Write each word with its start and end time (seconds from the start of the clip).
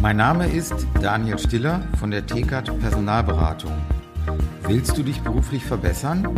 Mein 0.00 0.16
Name 0.16 0.46
ist 0.46 0.86
Daniel 1.02 1.36
Stiller 1.40 1.82
von 1.98 2.12
der 2.12 2.24
TKAT 2.24 2.66
Personalberatung. 2.78 3.72
Willst 4.62 4.96
du 4.96 5.02
dich 5.02 5.20
beruflich 5.22 5.64
verbessern? 5.64 6.36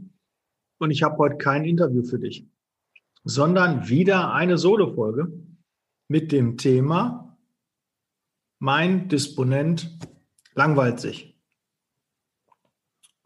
Und 0.80 0.89
ich 0.89 1.04
habe 1.04 1.16
heute 1.18 1.38
kein 1.38 1.64
Interview 1.64 2.02
für 2.02 2.18
dich 2.18 2.48
sondern 3.24 3.88
wieder 3.88 4.34
eine 4.34 4.57
Solo-Folge 4.57 5.32
mit 6.07 6.32
dem 6.32 6.57
Thema 6.57 7.38
Mein 8.60 9.07
Disponent 9.07 9.98
langweilt 10.54 11.00
sich. 11.00 11.36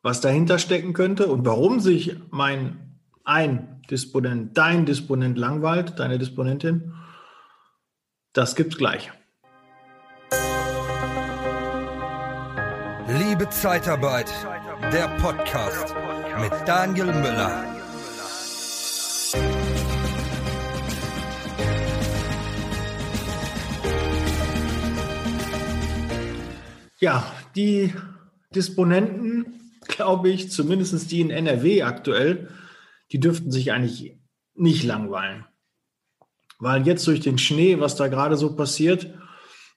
Was 0.02 0.22
dahinter 0.22 0.60
stecken 0.60 0.94
könnte 0.94 1.28
und 1.28 1.46
warum 1.46 1.80
sich 1.80 2.16
mein 2.30 3.00
ein 3.24 3.82
Disponent, 3.90 4.58
dein 4.58 4.86
Disponent 4.86 5.38
langweilt, 5.38 6.00
deine 6.00 6.20
Disponentin, 6.20 6.94
das 8.34 8.56
gibt's 8.56 8.78
gleich. 8.78 9.12
Liebe 13.08 13.50
Zeitarbeit, 13.50 14.32
der 14.92 15.08
Podcast 15.18 15.96
mit 16.40 16.52
Daniel 16.68 17.08
Müller. 17.08 17.75
Ja, 27.06 27.32
die 27.56 27.94
Disponenten, 28.56 29.78
glaube 29.88 30.32
ich, 30.32 30.52
zumindest 30.52 31.12
die 31.12 31.22
in 31.22 31.30
NRW 31.30 31.84
aktuell, 31.84 32.50
die 33.12 33.20
dürften 33.20 33.52
sich 33.52 33.72
eigentlich 33.72 34.18
nicht 34.56 34.84
langweilen. 34.84 35.46
Weil 36.58 36.88
jetzt 36.88 37.06
durch 37.06 37.20
den 37.20 37.38
Schnee, 37.38 37.80
was 37.80 37.96
da 37.96 38.08
gerade 38.08 38.38
so 38.38 38.56
passiert, 38.56 39.14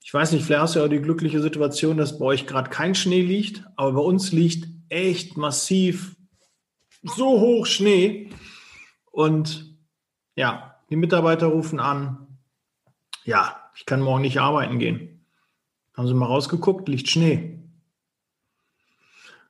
ich 0.03 0.15
weiß 0.15 0.33
nicht, 0.33 0.47
vielleicht 0.47 0.63
hast 0.63 0.77
du 0.77 0.79
ja 0.79 0.89
die 0.89 1.03
glückliche 1.03 1.43
Situation, 1.43 1.99
dass 1.99 2.19
bei 2.19 2.25
euch 2.25 2.47
gerade 2.47 2.71
kein 2.71 2.95
Schnee 2.95 3.21
liegt, 3.21 3.63
aber 3.77 3.93
bei 3.93 4.01
uns 4.01 4.33
liegt 4.33 4.67
echt 4.89 5.37
massiv 5.37 6.17
so 7.03 7.41
hoch 7.41 7.67
Schnee. 7.67 8.31
Und 9.11 9.77
ja, 10.35 10.81
die 10.89 10.97
Mitarbeiter 10.97 11.49
rufen 11.49 11.79
an, 11.79 12.39
ja, 13.25 13.71
ich 13.77 13.85
kann 13.85 14.01
morgen 14.01 14.23
nicht 14.23 14.41
arbeiten 14.41 14.79
gehen. 14.79 15.18
Haben 15.99 16.07
Sie 16.07 16.15
mal 16.15 16.27
rausgeguckt, 16.27 16.89
liegt 16.89 17.09
Schnee. 17.09 17.59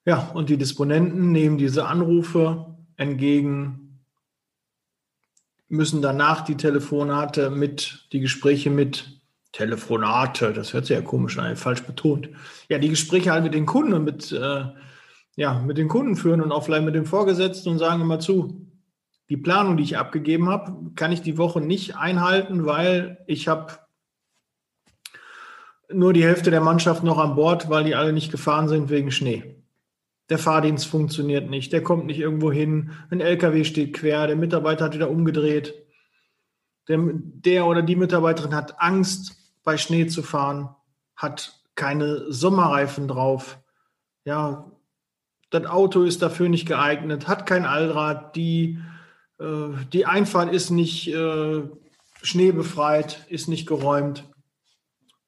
Ja, 0.07 0.31
und 0.33 0.49
die 0.49 0.57
Disponenten 0.57 1.31
nehmen 1.31 1.59
diese 1.59 1.87
Anrufe 1.87 2.75
entgegen, 2.97 4.01
müssen 5.69 6.01
danach 6.01 6.41
die 6.41 6.57
Telefonate 6.57 7.51
mit, 7.51 8.09
die 8.13 8.21
Gespräche 8.21 8.71
mit 8.71 9.21
Telefonate, 9.53 10.55
das 10.55 10.73
hört 10.73 10.87
sich 10.87 10.97
ja 10.97 11.03
komisch 11.03 11.37
an, 11.37 11.55
falsch 11.55 11.83
betont. 11.83 12.31
Ja, 12.71 12.79
die 12.79 12.89
Gespräche 12.89 13.31
halt 13.31 13.45
mit 13.45 13.53
den 13.53 13.67
Kunden 13.67 13.93
und 13.93 14.05
mit, 14.05 14.33
äh, 14.33 14.65
ja, 15.37 15.59
mit 15.59 15.77
den 15.77 15.89
Kunden 15.89 16.17
führen 16.17 16.41
und 16.41 16.51
auch 16.51 16.65
vielleicht 16.65 16.87
mit 16.87 16.95
dem 16.95 17.05
Vorgesetzten 17.05 17.69
und 17.69 17.79
sagen 17.79 18.01
immer 18.01 18.21
zu, 18.21 18.67
die 19.29 19.37
Planung, 19.37 19.77
die 19.77 19.83
ich 19.83 19.99
abgegeben 19.99 20.49
habe, 20.49 20.95
kann 20.95 21.13
ich 21.13 21.21
die 21.21 21.37
Woche 21.37 21.61
nicht 21.61 21.97
einhalten, 21.97 22.65
weil 22.65 23.23
ich 23.27 23.49
habe 23.49 23.75
nur 25.92 26.13
die 26.13 26.24
Hälfte 26.24 26.51
der 26.51 26.61
Mannschaft 26.61 27.02
noch 27.02 27.18
an 27.18 27.35
Bord, 27.35 27.70
weil 27.70 27.85
die 27.85 27.95
alle 27.95 28.13
nicht 28.13 28.30
gefahren 28.30 28.68
sind 28.68 28.90
wegen 28.90 29.11
Schnee. 29.11 29.57
Der 30.29 30.39
Fahrdienst 30.39 30.86
funktioniert 30.86 31.48
nicht, 31.48 31.73
der 31.73 31.83
kommt 31.83 32.07
nicht 32.07 32.18
irgendwo 32.18 32.52
hin, 32.52 32.90
ein 33.11 33.20
LKW 33.20 33.64
steht 33.64 33.95
quer, 33.95 34.27
der 34.27 34.36
Mitarbeiter 34.36 34.85
hat 34.85 34.95
wieder 34.95 35.11
umgedreht. 35.11 35.74
Der, 36.89 36.98
der 37.02 37.67
oder 37.67 37.83
die 37.83 37.96
Mitarbeiterin 37.96 38.55
hat 38.55 38.80
Angst, 38.80 39.36
bei 39.64 39.77
Schnee 39.77 40.07
zu 40.07 40.23
fahren, 40.23 40.70
hat 41.17 41.61
keine 41.74 42.30
Sommerreifen 42.33 43.08
drauf. 43.08 43.58
Ja, 44.24 44.70
das 45.51 45.67
Auto 45.67 46.02
ist 46.02 46.20
dafür 46.20 46.48
nicht 46.48 46.67
geeignet, 46.67 47.29
hat 47.29 47.46
kein 47.46 47.64
Allrad, 47.64 48.36
die, 48.36 48.79
äh, 49.39 49.68
die 49.92 50.05
Einfahrt 50.05 50.52
ist 50.52 50.70
nicht 50.70 51.08
äh, 51.08 51.63
schneebefreit, 52.23 53.27
ist 53.29 53.48
nicht 53.48 53.67
geräumt 53.67 54.24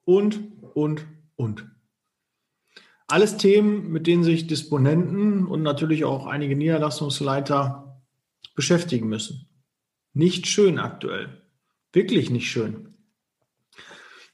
und, 0.05 0.41
und, 0.75 1.07
und. 1.37 1.67
Alles 3.07 3.37
Themen, 3.37 3.91
mit 3.91 4.07
denen 4.07 4.23
sich 4.23 4.47
Disponenten 4.47 5.47
und 5.47 5.63
natürlich 5.63 6.05
auch 6.05 6.27
einige 6.27 6.55
Niederlassungsleiter 6.55 8.01
beschäftigen 8.55 9.09
müssen. 9.09 9.49
Nicht 10.13 10.47
schön 10.47 10.79
aktuell. 10.79 11.43
Wirklich 11.93 12.31
nicht 12.31 12.51
schön. 12.51 12.95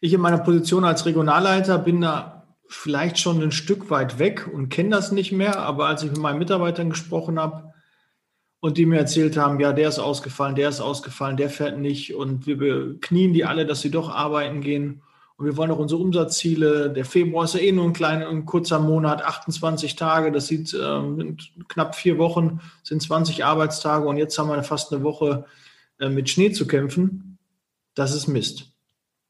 Ich 0.00 0.12
in 0.12 0.20
meiner 0.20 0.38
Position 0.38 0.84
als 0.84 1.06
Regionalleiter 1.06 1.78
bin 1.78 2.02
da 2.02 2.36
vielleicht 2.68 3.18
schon 3.18 3.42
ein 3.42 3.52
Stück 3.52 3.90
weit 3.90 4.18
weg 4.18 4.48
und 4.52 4.68
kenne 4.68 4.90
das 4.90 5.12
nicht 5.12 5.32
mehr, 5.32 5.60
aber 5.60 5.86
als 5.86 6.02
ich 6.02 6.10
mit 6.10 6.20
meinen 6.20 6.38
Mitarbeitern 6.38 6.90
gesprochen 6.90 7.38
habe 7.38 7.72
und 8.60 8.76
die 8.76 8.86
mir 8.86 8.98
erzählt 8.98 9.36
haben, 9.36 9.60
ja, 9.60 9.72
der 9.72 9.88
ist 9.88 9.98
ausgefallen, 9.98 10.56
der 10.56 10.68
ist 10.68 10.80
ausgefallen, 10.80 11.36
der 11.36 11.48
fährt 11.48 11.78
nicht 11.78 12.14
und 12.14 12.46
wir 12.46 13.00
knien 13.00 13.32
die 13.32 13.44
alle, 13.44 13.64
dass 13.64 13.80
sie 13.80 13.90
doch 13.90 14.10
arbeiten 14.10 14.60
gehen 14.60 15.02
und 15.38 15.44
wir 15.44 15.56
wollen 15.56 15.70
auch 15.70 15.78
unsere 15.78 16.00
Umsatzziele. 16.00 16.90
Der 16.90 17.04
Februar 17.04 17.44
ist 17.44 17.54
ja 17.54 17.60
eh 17.60 17.72
nur 17.72 17.84
ein 17.84 17.92
kleiner, 17.92 18.28
ein 18.28 18.46
kurzer 18.46 18.78
Monat, 18.78 19.22
28 19.22 19.94
Tage. 19.94 20.32
Das 20.32 20.46
sieht 20.46 20.72
äh, 20.72 21.34
knapp 21.68 21.94
vier 21.94 22.16
Wochen, 22.16 22.60
sind 22.82 23.02
20 23.02 23.44
Arbeitstage 23.44 24.08
und 24.08 24.16
jetzt 24.16 24.38
haben 24.38 24.48
wir 24.48 24.62
fast 24.62 24.92
eine 24.92 25.02
Woche 25.02 25.44
äh, 26.00 26.08
mit 26.08 26.30
Schnee 26.30 26.52
zu 26.52 26.66
kämpfen. 26.66 27.38
Das 27.94 28.14
ist 28.14 28.28
Mist. 28.28 28.72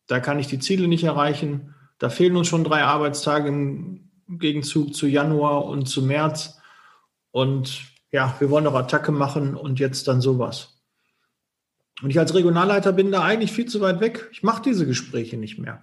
Da 0.07 0.21
kann 0.21 0.39
ich 0.39 0.47
die 0.47 0.61
Ziele 0.61 0.87
nicht 0.87 1.03
erreichen. 1.03 1.75
Da 1.99 2.09
fehlen 2.09 2.37
uns 2.37 2.47
schon 2.47 2.63
drei 2.63 2.85
Arbeitstage 2.85 3.49
im 3.49 4.11
Gegenzug 4.29 4.95
zu 4.95 5.09
Januar 5.09 5.65
und 5.65 5.87
zu 5.87 6.03
März. 6.03 6.61
Und 7.33 7.83
ja, 8.13 8.37
wir 8.39 8.51
wollen 8.51 8.65
noch 8.65 8.75
Attacke 8.75 9.11
machen 9.11 9.57
und 9.57 9.81
jetzt 9.81 10.07
dann 10.07 10.21
sowas. 10.21 10.81
Und 12.01 12.11
ich 12.11 12.19
als 12.19 12.35
Regionalleiter 12.35 12.93
bin 12.93 13.11
da 13.11 13.23
eigentlich 13.23 13.51
viel 13.51 13.67
zu 13.67 13.81
weit 13.81 14.01
weg. 14.01 14.29
Ich 14.31 14.45
mache 14.45 14.63
diese 14.63 14.87
Gespräche 14.87 15.37
nicht 15.37 15.59
mehr. 15.59 15.83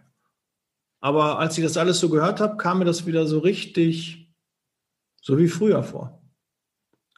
Aber 1.03 1.37
als 1.37 1.57
ich 1.57 1.65
das 1.65 1.75
alles 1.75 1.99
so 1.99 2.07
gehört 2.07 2.39
habe, 2.39 2.55
kam 2.55 2.79
mir 2.79 2.85
das 2.85 3.05
wieder 3.05 3.27
so 3.27 3.39
richtig, 3.39 4.33
so 5.21 5.37
wie 5.37 5.49
früher 5.49 5.83
vor. 5.83 6.23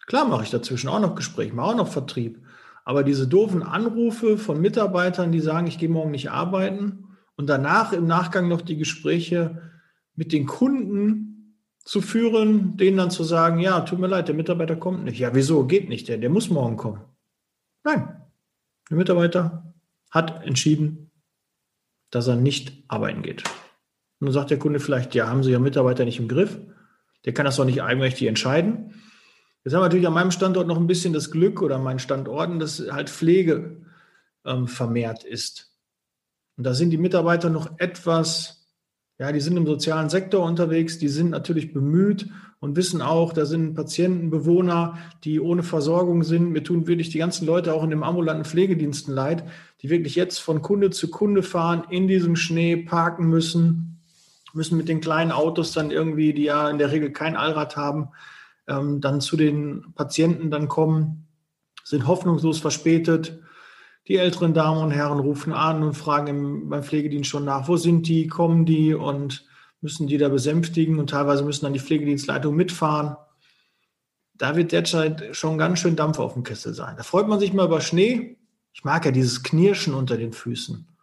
Klar 0.07 0.27
mache 0.27 0.41
ich 0.41 0.49
dazwischen 0.49 0.89
auch 0.89 0.99
noch 0.99 1.13
Gespräche, 1.13 1.53
mache 1.53 1.67
auch 1.67 1.75
noch 1.75 1.87
Vertrieb. 1.87 2.43
Aber 2.83 3.03
diese 3.03 3.27
doofen 3.27 3.61
Anrufe 3.61 4.39
von 4.39 4.59
Mitarbeitern, 4.59 5.31
die 5.31 5.39
sagen, 5.39 5.67
ich 5.67 5.77
gehe 5.77 5.87
morgen 5.87 6.09
nicht 6.09 6.31
arbeiten 6.31 7.15
und 7.35 7.47
danach 7.47 7.93
im 7.93 8.07
Nachgang 8.07 8.47
noch 8.47 8.61
die 8.61 8.77
Gespräche 8.77 9.61
mit 10.15 10.33
den 10.33 10.47
Kunden 10.47 11.59
zu 11.83 12.01
führen, 12.01 12.77
denen 12.77 12.97
dann 12.97 13.11
zu 13.11 13.23
sagen, 13.23 13.59
ja, 13.59 13.81
tut 13.81 13.99
mir 13.99 14.07
leid, 14.07 14.29
der 14.29 14.35
Mitarbeiter 14.35 14.77
kommt 14.77 15.03
nicht. 15.03 15.19
Ja, 15.19 15.35
wieso 15.35 15.67
geht 15.67 15.89
nicht 15.89 16.07
der? 16.07 16.17
Der 16.17 16.31
muss 16.31 16.49
morgen 16.49 16.75
kommen. 16.75 17.01
Nein, 17.83 18.19
der 18.89 18.97
Mitarbeiter 18.97 19.75
hat 20.09 20.43
entschieden, 20.43 21.11
dass 22.09 22.25
er 22.25 22.35
nicht 22.35 22.83
arbeiten 22.87 23.21
geht. 23.21 23.43
Und 24.19 24.27
dann 24.27 24.33
sagt 24.33 24.49
der 24.49 24.59
Kunde 24.59 24.79
vielleicht, 24.79 25.13
ja, 25.15 25.27
haben 25.27 25.43
Sie 25.43 25.51
Ihren 25.51 25.63
Mitarbeiter 25.63 26.05
nicht 26.05 26.19
im 26.19 26.27
Griff? 26.27 26.57
Der 27.25 27.33
kann 27.33 27.45
das 27.45 27.57
doch 27.57 27.65
nicht 27.65 27.81
eigenmächtig 27.81 28.27
entscheiden. 28.27 28.93
Jetzt 29.63 29.73
haben 29.73 29.81
wir 29.81 29.85
natürlich 29.85 30.07
an 30.07 30.13
meinem 30.13 30.31
Standort 30.31 30.67
noch 30.67 30.77
ein 30.77 30.87
bisschen 30.87 31.11
das 31.11 31.31
Glück 31.31 31.61
oder 31.61 31.77
an 31.77 31.83
meinen 31.83 31.99
Standorten, 31.99 32.59
dass 32.59 32.79
halt 32.91 33.09
Pflege 33.09 33.81
ähm, 34.45 34.67
vermehrt 34.67 35.23
ist. 35.23 35.71
Und 36.55 36.65
da 36.65 36.73
sind 36.73 36.91
die 36.91 36.97
Mitarbeiter 36.97 37.49
noch 37.49 37.79
etwas, 37.79 38.67
ja, 39.17 39.31
die 39.31 39.41
sind 39.41 39.57
im 39.57 39.65
sozialen 39.65 40.09
Sektor 40.09 40.45
unterwegs, 40.45 40.99
die 40.99 41.07
sind 41.07 41.31
natürlich 41.31 41.73
bemüht 41.73 42.29
und 42.59 42.75
wissen 42.75 43.01
auch, 43.01 43.33
da 43.33 43.45
sind 43.45 43.73
Patienten, 43.73 44.29
Bewohner, 44.29 44.97
die 45.23 45.39
ohne 45.39 45.63
Versorgung 45.63 46.23
sind. 46.23 46.51
Mir 46.51 46.63
tun 46.63 46.87
wirklich 46.87 47.09
die 47.09 47.17
ganzen 47.17 47.45
Leute 47.45 47.73
auch 47.73 47.83
in 47.83 47.89
den 47.89 48.03
ambulanten 48.03 48.45
Pflegediensten 48.45 49.13
leid, 49.13 49.43
die 49.81 49.89
wirklich 49.89 50.15
jetzt 50.15 50.39
von 50.39 50.61
Kunde 50.61 50.91
zu 50.91 51.09
Kunde 51.09 51.43
fahren, 51.43 51.83
in 51.89 52.07
diesem 52.07 52.35
Schnee 52.35 52.77
parken 52.77 53.27
müssen, 53.27 53.94
müssen 54.55 54.77
mit 54.77 54.87
den 54.87 55.01
kleinen 55.01 55.31
Autos 55.31 55.73
dann 55.73 55.91
irgendwie, 55.91 56.33
die 56.33 56.43
ja 56.43 56.69
in 56.69 56.77
der 56.77 56.91
Regel 56.91 57.11
kein 57.11 57.35
Allrad 57.35 57.75
haben, 57.75 58.09
ähm, 58.67 59.01
dann 59.01 59.21
zu 59.21 59.37
den 59.37 59.93
Patienten 59.95 60.49
dann 60.49 60.67
kommen, 60.67 61.27
sind 61.83 62.07
hoffnungslos 62.07 62.59
verspätet. 62.59 63.39
Die 64.07 64.17
älteren 64.17 64.53
Damen 64.53 64.81
und 64.81 64.91
Herren 64.91 65.19
rufen 65.19 65.53
an 65.53 65.83
und 65.83 65.93
fragen 65.93 66.27
im, 66.27 66.69
beim 66.69 66.83
Pflegedienst 66.83 67.29
schon 67.29 67.45
nach, 67.45 67.67
wo 67.67 67.77
sind 67.77 68.07
die, 68.07 68.27
kommen 68.27 68.65
die 68.65 68.93
und 68.93 69.45
müssen 69.81 70.07
die 70.07 70.17
da 70.17 70.29
besänftigen 70.29 70.99
und 70.99 71.09
teilweise 71.09 71.43
müssen 71.43 71.65
dann 71.65 71.73
die 71.73 71.79
Pflegedienstleitungen 71.79 72.57
mitfahren. 72.57 73.17
Da 74.33 74.55
wird 74.55 74.71
derzeit 74.71 75.35
schon 75.35 75.57
ganz 75.57 75.79
schön 75.79 75.95
Dampf 75.95 76.19
auf 76.19 76.33
dem 76.33 76.43
Kessel 76.43 76.73
sein. 76.73 76.95
Da 76.97 77.03
freut 77.03 77.27
man 77.27 77.39
sich 77.39 77.53
mal 77.53 77.65
über 77.65 77.81
Schnee, 77.81 78.37
Ich 78.73 78.83
mag 78.83 79.05
ja 79.05 79.11
dieses 79.11 79.43
Knirschen 79.43 79.93
unter 79.93 80.17
den 80.17 80.33
Füßen. 80.33 80.94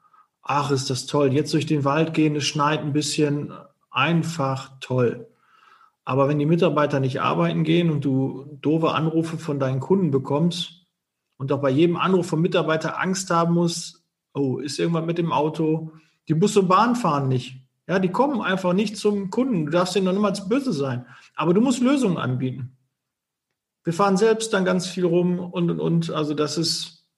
Ach, 0.42 0.70
ist 0.70 0.90
das 0.90 1.06
toll. 1.06 1.32
Jetzt 1.32 1.54
durch 1.54 1.66
den 1.66 1.84
Wald 1.84 2.14
gehen, 2.14 2.36
es 2.36 2.44
schneit 2.44 2.80
ein 2.80 2.92
bisschen. 2.92 3.52
Einfach 3.90 4.72
toll. 4.80 5.28
Aber 6.04 6.28
wenn 6.28 6.38
die 6.38 6.46
Mitarbeiter 6.46 6.98
nicht 6.98 7.20
arbeiten 7.20 7.62
gehen 7.62 7.90
und 7.90 8.04
du 8.04 8.58
doofe 8.60 8.92
Anrufe 8.92 9.38
von 9.38 9.60
deinen 9.60 9.80
Kunden 9.80 10.10
bekommst 10.10 10.86
und 11.36 11.52
auch 11.52 11.60
bei 11.60 11.70
jedem 11.70 11.96
Anruf 11.96 12.26
vom 12.26 12.40
Mitarbeiter 12.40 13.00
Angst 13.00 13.30
haben 13.30 13.54
musst, 13.54 14.02
oh, 14.34 14.58
ist 14.58 14.78
irgendwas 14.78 15.04
mit 15.04 15.18
dem 15.18 15.32
Auto, 15.32 15.92
die 16.28 16.34
Bus 16.34 16.56
und 16.56 16.68
Bahn 16.68 16.96
fahren 16.96 17.28
nicht. 17.28 17.62
Ja, 17.86 17.98
die 17.98 18.08
kommen 18.08 18.40
einfach 18.40 18.72
nicht 18.72 18.96
zum 18.96 19.30
Kunden. 19.30 19.66
Du 19.66 19.72
darfst 19.72 19.94
denen 19.94 20.06
noch 20.06 20.12
niemals 20.12 20.48
böse 20.48 20.72
sein. 20.72 21.06
Aber 21.34 21.52
du 21.52 21.60
musst 21.60 21.80
Lösungen 21.80 22.16
anbieten. 22.16 22.76
Wir 23.84 23.92
fahren 23.92 24.16
selbst 24.16 24.52
dann 24.52 24.64
ganz 24.64 24.86
viel 24.86 25.04
rum 25.04 25.38
und, 25.38 25.70
und, 25.70 25.80
und. 25.80 26.10
Also 26.10 26.34
das 26.34 26.58
ist 26.58 27.08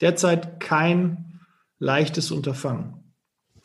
derzeit 0.00 0.58
kein 0.60 1.35
leichtes 1.78 2.30
Unterfangen. 2.30 3.14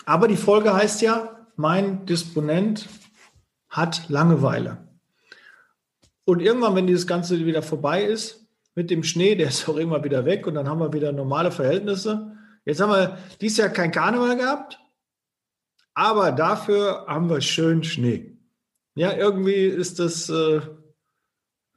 Aber 0.05 0.27
die 0.27 0.37
Folge 0.37 0.73
heißt 0.73 1.01
ja, 1.01 1.47
mein 1.55 2.05
Disponent 2.05 2.87
hat 3.69 4.09
Langeweile. 4.09 4.89
Und 6.25 6.41
irgendwann, 6.41 6.75
wenn 6.75 6.87
dieses 6.87 7.07
Ganze 7.07 7.45
wieder 7.45 7.61
vorbei 7.61 8.03
ist, 8.03 8.47
mit 8.75 8.89
dem 8.89 9.03
Schnee, 9.03 9.35
der 9.35 9.47
ist 9.49 9.67
auch 9.67 9.77
immer 9.77 10.03
wieder 10.03 10.25
weg 10.25 10.47
und 10.47 10.55
dann 10.55 10.67
haben 10.67 10.79
wir 10.79 10.93
wieder 10.93 11.11
normale 11.11 11.51
Verhältnisse. 11.51 12.37
Jetzt 12.65 12.79
haben 12.79 12.91
wir 12.91 13.17
dieses 13.39 13.57
Jahr 13.57 13.69
kein 13.69 13.91
Karneval 13.91 14.37
gehabt, 14.37 14.79
aber 15.93 16.31
dafür 16.31 17.05
haben 17.07 17.29
wir 17.29 17.41
schön 17.41 17.83
Schnee. 17.83 18.37
Ja, 18.95 19.13
irgendwie 19.13 19.65
ist 19.65 19.99
das 19.99 20.29
äh, 20.29 20.61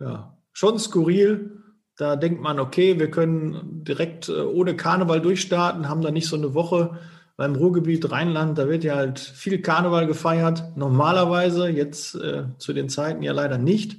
ja, 0.01 0.39
schon 0.53 0.79
skurril. 0.79 1.64
Da 1.96 2.17
denkt 2.17 2.41
man, 2.41 2.58
okay, 2.58 2.99
wir 2.99 3.11
können 3.11 3.85
direkt 3.85 4.29
äh, 4.29 4.41
ohne 4.41 4.76
Karneval 4.76 5.20
durchstarten, 5.20 5.88
haben 5.88 6.02
da 6.02 6.11
nicht 6.11 6.26
so 6.26 6.37
eine 6.37 6.55
Woche 6.55 6.99
beim 7.37 7.56
Ruhrgebiet 7.56 8.11
Rheinland, 8.11 8.58
da 8.58 8.69
wird 8.69 8.85
ja 8.85 8.94
halt 8.94 9.19
viel 9.19 9.61
Karneval 9.61 10.06
gefeiert. 10.06 10.76
Normalerweise, 10.76 11.69
jetzt 11.69 12.14
äh, 12.14 12.44
zu 12.58 12.73
den 12.73 12.88
Zeiten 12.88 13.23
ja 13.23 13.32
leider 13.32 13.58
nicht. 13.58 13.96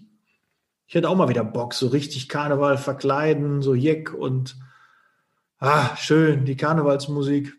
Ich 0.87 0.95
hätte 0.95 1.09
auch 1.09 1.15
mal 1.15 1.29
wieder 1.29 1.43
Bock, 1.43 1.73
so 1.73 1.87
richtig 1.87 2.29
Karneval 2.29 2.77
verkleiden, 2.77 3.61
so 3.61 3.73
Jeck 3.73 4.13
und 4.13 4.55
ah, 5.59 5.95
schön, 5.97 6.45
die 6.45 6.55
Karnevalsmusik. 6.55 7.53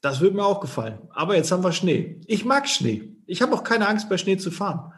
Das 0.00 0.20
würde 0.20 0.36
mir 0.36 0.46
auch 0.46 0.60
gefallen. 0.60 0.98
Aber 1.10 1.36
jetzt 1.36 1.52
haben 1.52 1.62
wir 1.62 1.72
Schnee. 1.72 2.20
Ich 2.26 2.44
mag 2.44 2.68
Schnee. 2.68 3.16
Ich 3.26 3.42
habe 3.42 3.54
auch 3.54 3.62
keine 3.62 3.86
Angst, 3.86 4.08
bei 4.08 4.16
Schnee 4.16 4.38
zu 4.38 4.50
fahren. 4.50 4.92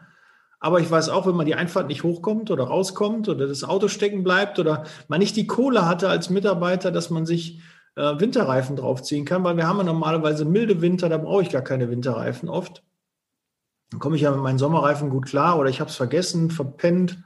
Aber 0.63 0.79
ich 0.79 0.89
weiß 0.89 1.09
auch, 1.09 1.27
wenn 1.27 1.35
man 1.35 1.45
die 1.45 1.55
Einfahrt 1.55 1.89
nicht 1.89 2.03
hochkommt 2.03 2.49
oder 2.49 2.63
rauskommt 2.63 3.27
oder 3.27 3.47
das 3.47 3.65
Auto 3.65 3.89
stecken 3.89 4.23
bleibt 4.23 4.59
oder 4.59 4.85
man 5.09 5.19
nicht 5.19 5.35
die 5.35 5.45
Kohle 5.45 5.85
hatte 5.85 6.07
als 6.07 6.29
Mitarbeiter, 6.29 6.89
dass 6.89 7.09
man 7.09 7.25
sich 7.25 7.59
äh, 7.95 8.17
Winterreifen 8.17 8.77
draufziehen 8.77 9.25
kann, 9.25 9.43
weil 9.43 9.57
wir 9.57 9.67
haben 9.67 9.79
ja 9.79 9.83
normalerweise 9.83 10.45
milde 10.45 10.79
Winter, 10.79 11.09
da 11.09 11.17
brauche 11.17 11.41
ich 11.41 11.49
gar 11.49 11.63
keine 11.63 11.89
Winterreifen 11.89 12.47
oft. 12.47 12.81
Dann 13.89 13.99
komme 13.99 14.15
ich 14.15 14.21
ja 14.21 14.31
mit 14.31 14.39
meinen 14.39 14.57
Sommerreifen 14.57 15.09
gut 15.09 15.25
klar 15.25 15.59
oder 15.59 15.69
ich 15.69 15.81
habe 15.81 15.89
es 15.89 15.97
vergessen, 15.97 16.49
verpennt. 16.49 17.21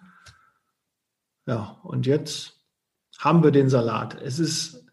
Ja, 1.45 1.77
und 1.83 2.07
jetzt 2.07 2.59
haben 3.19 3.43
wir 3.43 3.51
den 3.51 3.69
Salat. 3.69 4.19
Es 4.19 4.39
ist 4.39 4.83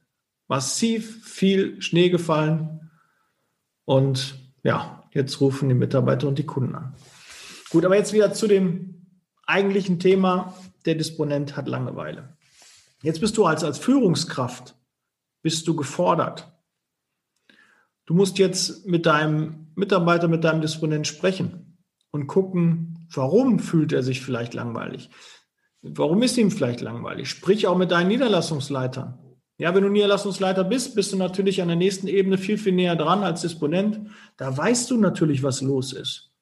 massiv 0.48 1.24
viel 1.24 1.80
Schnee 1.80 2.10
gefallen 2.10 2.90
und 3.86 4.38
ja, 4.62 5.02
jetzt 5.12 5.40
rufen 5.40 5.70
die 5.70 5.74
Mitarbeiter 5.74 6.28
und 6.28 6.38
die 6.38 6.44
Kunden 6.44 6.74
an. 6.74 6.94
Gut, 7.70 7.84
aber 7.84 7.96
jetzt 7.96 8.12
wieder 8.12 8.32
zu 8.32 8.46
dem 8.46 9.06
eigentlichen 9.46 9.98
Thema. 9.98 10.54
Der 10.84 10.94
Disponent 10.94 11.56
hat 11.56 11.66
Langeweile. 11.66 12.36
Jetzt 13.02 13.20
bist 13.20 13.36
du 13.36 13.44
als, 13.44 13.64
als 13.64 13.78
Führungskraft, 13.78 14.74
bist 15.42 15.66
du 15.68 15.76
gefordert. 15.76 16.50
Du 18.06 18.14
musst 18.14 18.38
jetzt 18.38 18.86
mit 18.86 19.06
deinem 19.06 19.68
Mitarbeiter, 19.74 20.28
mit 20.28 20.44
deinem 20.44 20.60
Disponent 20.60 21.06
sprechen 21.06 21.78
und 22.10 22.26
gucken, 22.26 23.06
warum 23.12 23.58
fühlt 23.58 23.92
er 23.92 24.02
sich 24.02 24.20
vielleicht 24.20 24.54
langweilig? 24.54 25.10
Warum 25.82 26.22
ist 26.22 26.36
ihm 26.38 26.50
vielleicht 26.50 26.80
langweilig? 26.80 27.28
Sprich 27.28 27.66
auch 27.66 27.76
mit 27.76 27.90
deinen 27.90 28.08
Niederlassungsleitern. 28.08 29.18
Ja, 29.58 29.74
wenn 29.74 29.84
du 29.84 29.88
Niederlassungsleiter 29.88 30.64
bist, 30.64 30.94
bist 30.94 31.12
du 31.12 31.16
natürlich 31.16 31.62
an 31.62 31.68
der 31.68 31.76
nächsten 31.76 32.08
Ebene 32.08 32.38
viel, 32.38 32.58
viel 32.58 32.72
näher 32.72 32.96
dran 32.96 33.22
als 33.22 33.42
Disponent. 33.42 34.08
Da 34.36 34.56
weißt 34.56 34.90
du 34.90 34.96
natürlich, 34.96 35.42
was 35.42 35.60
los 35.60 35.92
ist. 35.92 36.33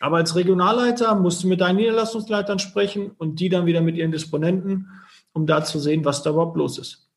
Aber 0.00 0.18
als 0.18 0.36
Regionalleiter 0.36 1.14
musst 1.14 1.42
du 1.42 1.48
mit 1.48 1.60
deinen 1.60 1.76
Niederlassungsleitern 1.76 2.58
sprechen 2.58 3.12
und 3.12 3.40
die 3.40 3.48
dann 3.48 3.66
wieder 3.66 3.80
mit 3.80 3.96
ihren 3.96 4.12
Disponenten, 4.12 4.88
um 5.32 5.46
da 5.46 5.64
zu 5.64 5.78
sehen, 5.78 6.04
was 6.04 6.22
da 6.22 6.30
überhaupt 6.30 6.56
los 6.56 6.78
ist. 6.78 7.10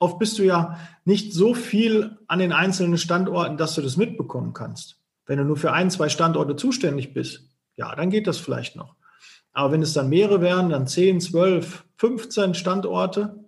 Oft 0.00 0.18
bist 0.18 0.38
du 0.38 0.42
ja 0.42 0.78
nicht 1.04 1.32
so 1.32 1.54
viel 1.54 2.18
an 2.26 2.40
den 2.40 2.52
einzelnen 2.52 2.98
Standorten, 2.98 3.56
dass 3.56 3.76
du 3.76 3.82
das 3.82 3.96
mitbekommen 3.96 4.52
kannst. 4.52 4.96
Wenn 5.26 5.38
du 5.38 5.44
nur 5.44 5.56
für 5.56 5.72
ein, 5.72 5.90
zwei 5.90 6.08
Standorte 6.08 6.56
zuständig 6.56 7.14
bist, 7.14 7.48
ja, 7.76 7.94
dann 7.94 8.10
geht 8.10 8.26
das 8.26 8.38
vielleicht 8.38 8.74
noch. 8.74 8.96
Aber 9.52 9.72
wenn 9.72 9.82
es 9.82 9.92
dann 9.92 10.08
mehrere 10.08 10.40
wären, 10.40 10.70
dann 10.70 10.86
10, 10.88 11.20
12, 11.20 11.84
15 11.96 12.54
Standorte, 12.54 13.44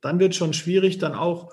dann 0.00 0.18
wird 0.18 0.32
es 0.32 0.36
schon 0.36 0.52
schwierig, 0.52 0.98
dann 0.98 1.14
auch 1.14 1.52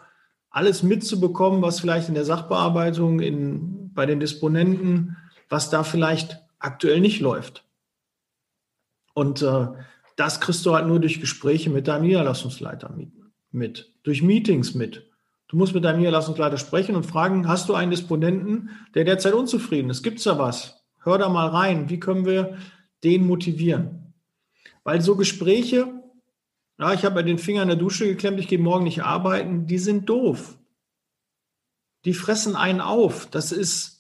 alles 0.50 0.84
mitzubekommen, 0.84 1.62
was 1.62 1.80
vielleicht 1.80 2.10
in 2.10 2.16
der 2.16 2.26
Sachbearbeitung, 2.26 3.20
in, 3.20 3.94
bei 3.94 4.06
den 4.06 4.20
Disponenten, 4.20 5.18
was 5.54 5.70
da 5.70 5.84
vielleicht 5.84 6.42
aktuell 6.58 7.00
nicht 7.00 7.22
läuft. 7.22 7.64
Und 9.14 9.44
äh, 9.44 9.68
das 10.16 10.42
kriegst 10.42 10.66
du 10.66 10.74
halt 10.74 10.88
nur 10.88 11.00
durch 11.00 11.22
Gespräche 11.22 11.70
mit 11.70 11.88
deinem 11.88 12.08
Niederlassungsleiter 12.08 12.96
mit, 13.52 13.94
durch 14.02 14.24
Meetings 14.24 14.74
mit. 14.74 15.12
Du 15.48 15.58
musst 15.58 15.76
mit 15.76 15.84
deinem 15.84 16.00
Niederlassungsleiter 16.00 16.58
sprechen 16.58 16.96
und 16.96 17.06
fragen, 17.06 17.48
hast 17.48 17.70
du 17.70 17.76
einen 17.76 17.92
Disponenten, 17.92 18.72
der 18.96 19.04
derzeit 19.04 19.34
unzufrieden 19.34 19.92
ist? 19.92 20.02
Gibt 20.02 20.18
es 20.18 20.24
da 20.24 20.40
was? 20.40 20.84
Hör 21.04 21.20
da 21.20 21.30
mal 21.30 21.50
rein. 21.50 21.88
Wie 21.88 22.00
können 22.00 22.26
wir 22.26 22.58
den 23.04 23.28
motivieren? 23.28 24.16
Weil 24.84 25.02
so 25.02 25.16
Gespräche, 25.16 25.94
ja, 26.80 26.94
ich 26.94 27.06
habe 27.06 27.14
mir 27.14 27.24
den 27.24 27.38
Finger 27.38 27.62
in 27.62 27.68
der 27.68 27.78
Dusche 27.78 28.08
geklemmt, 28.08 28.40
ich 28.40 28.48
gehe 28.48 28.58
morgen 28.58 28.86
nicht 28.86 29.04
arbeiten, 29.04 29.68
die 29.68 29.78
sind 29.78 30.10
doof. 30.10 30.58
Die 32.06 32.16
fressen 32.16 32.56
einen 32.56 32.82
auf. 32.82 33.28
Das 33.28 33.52
ist, 33.52 33.93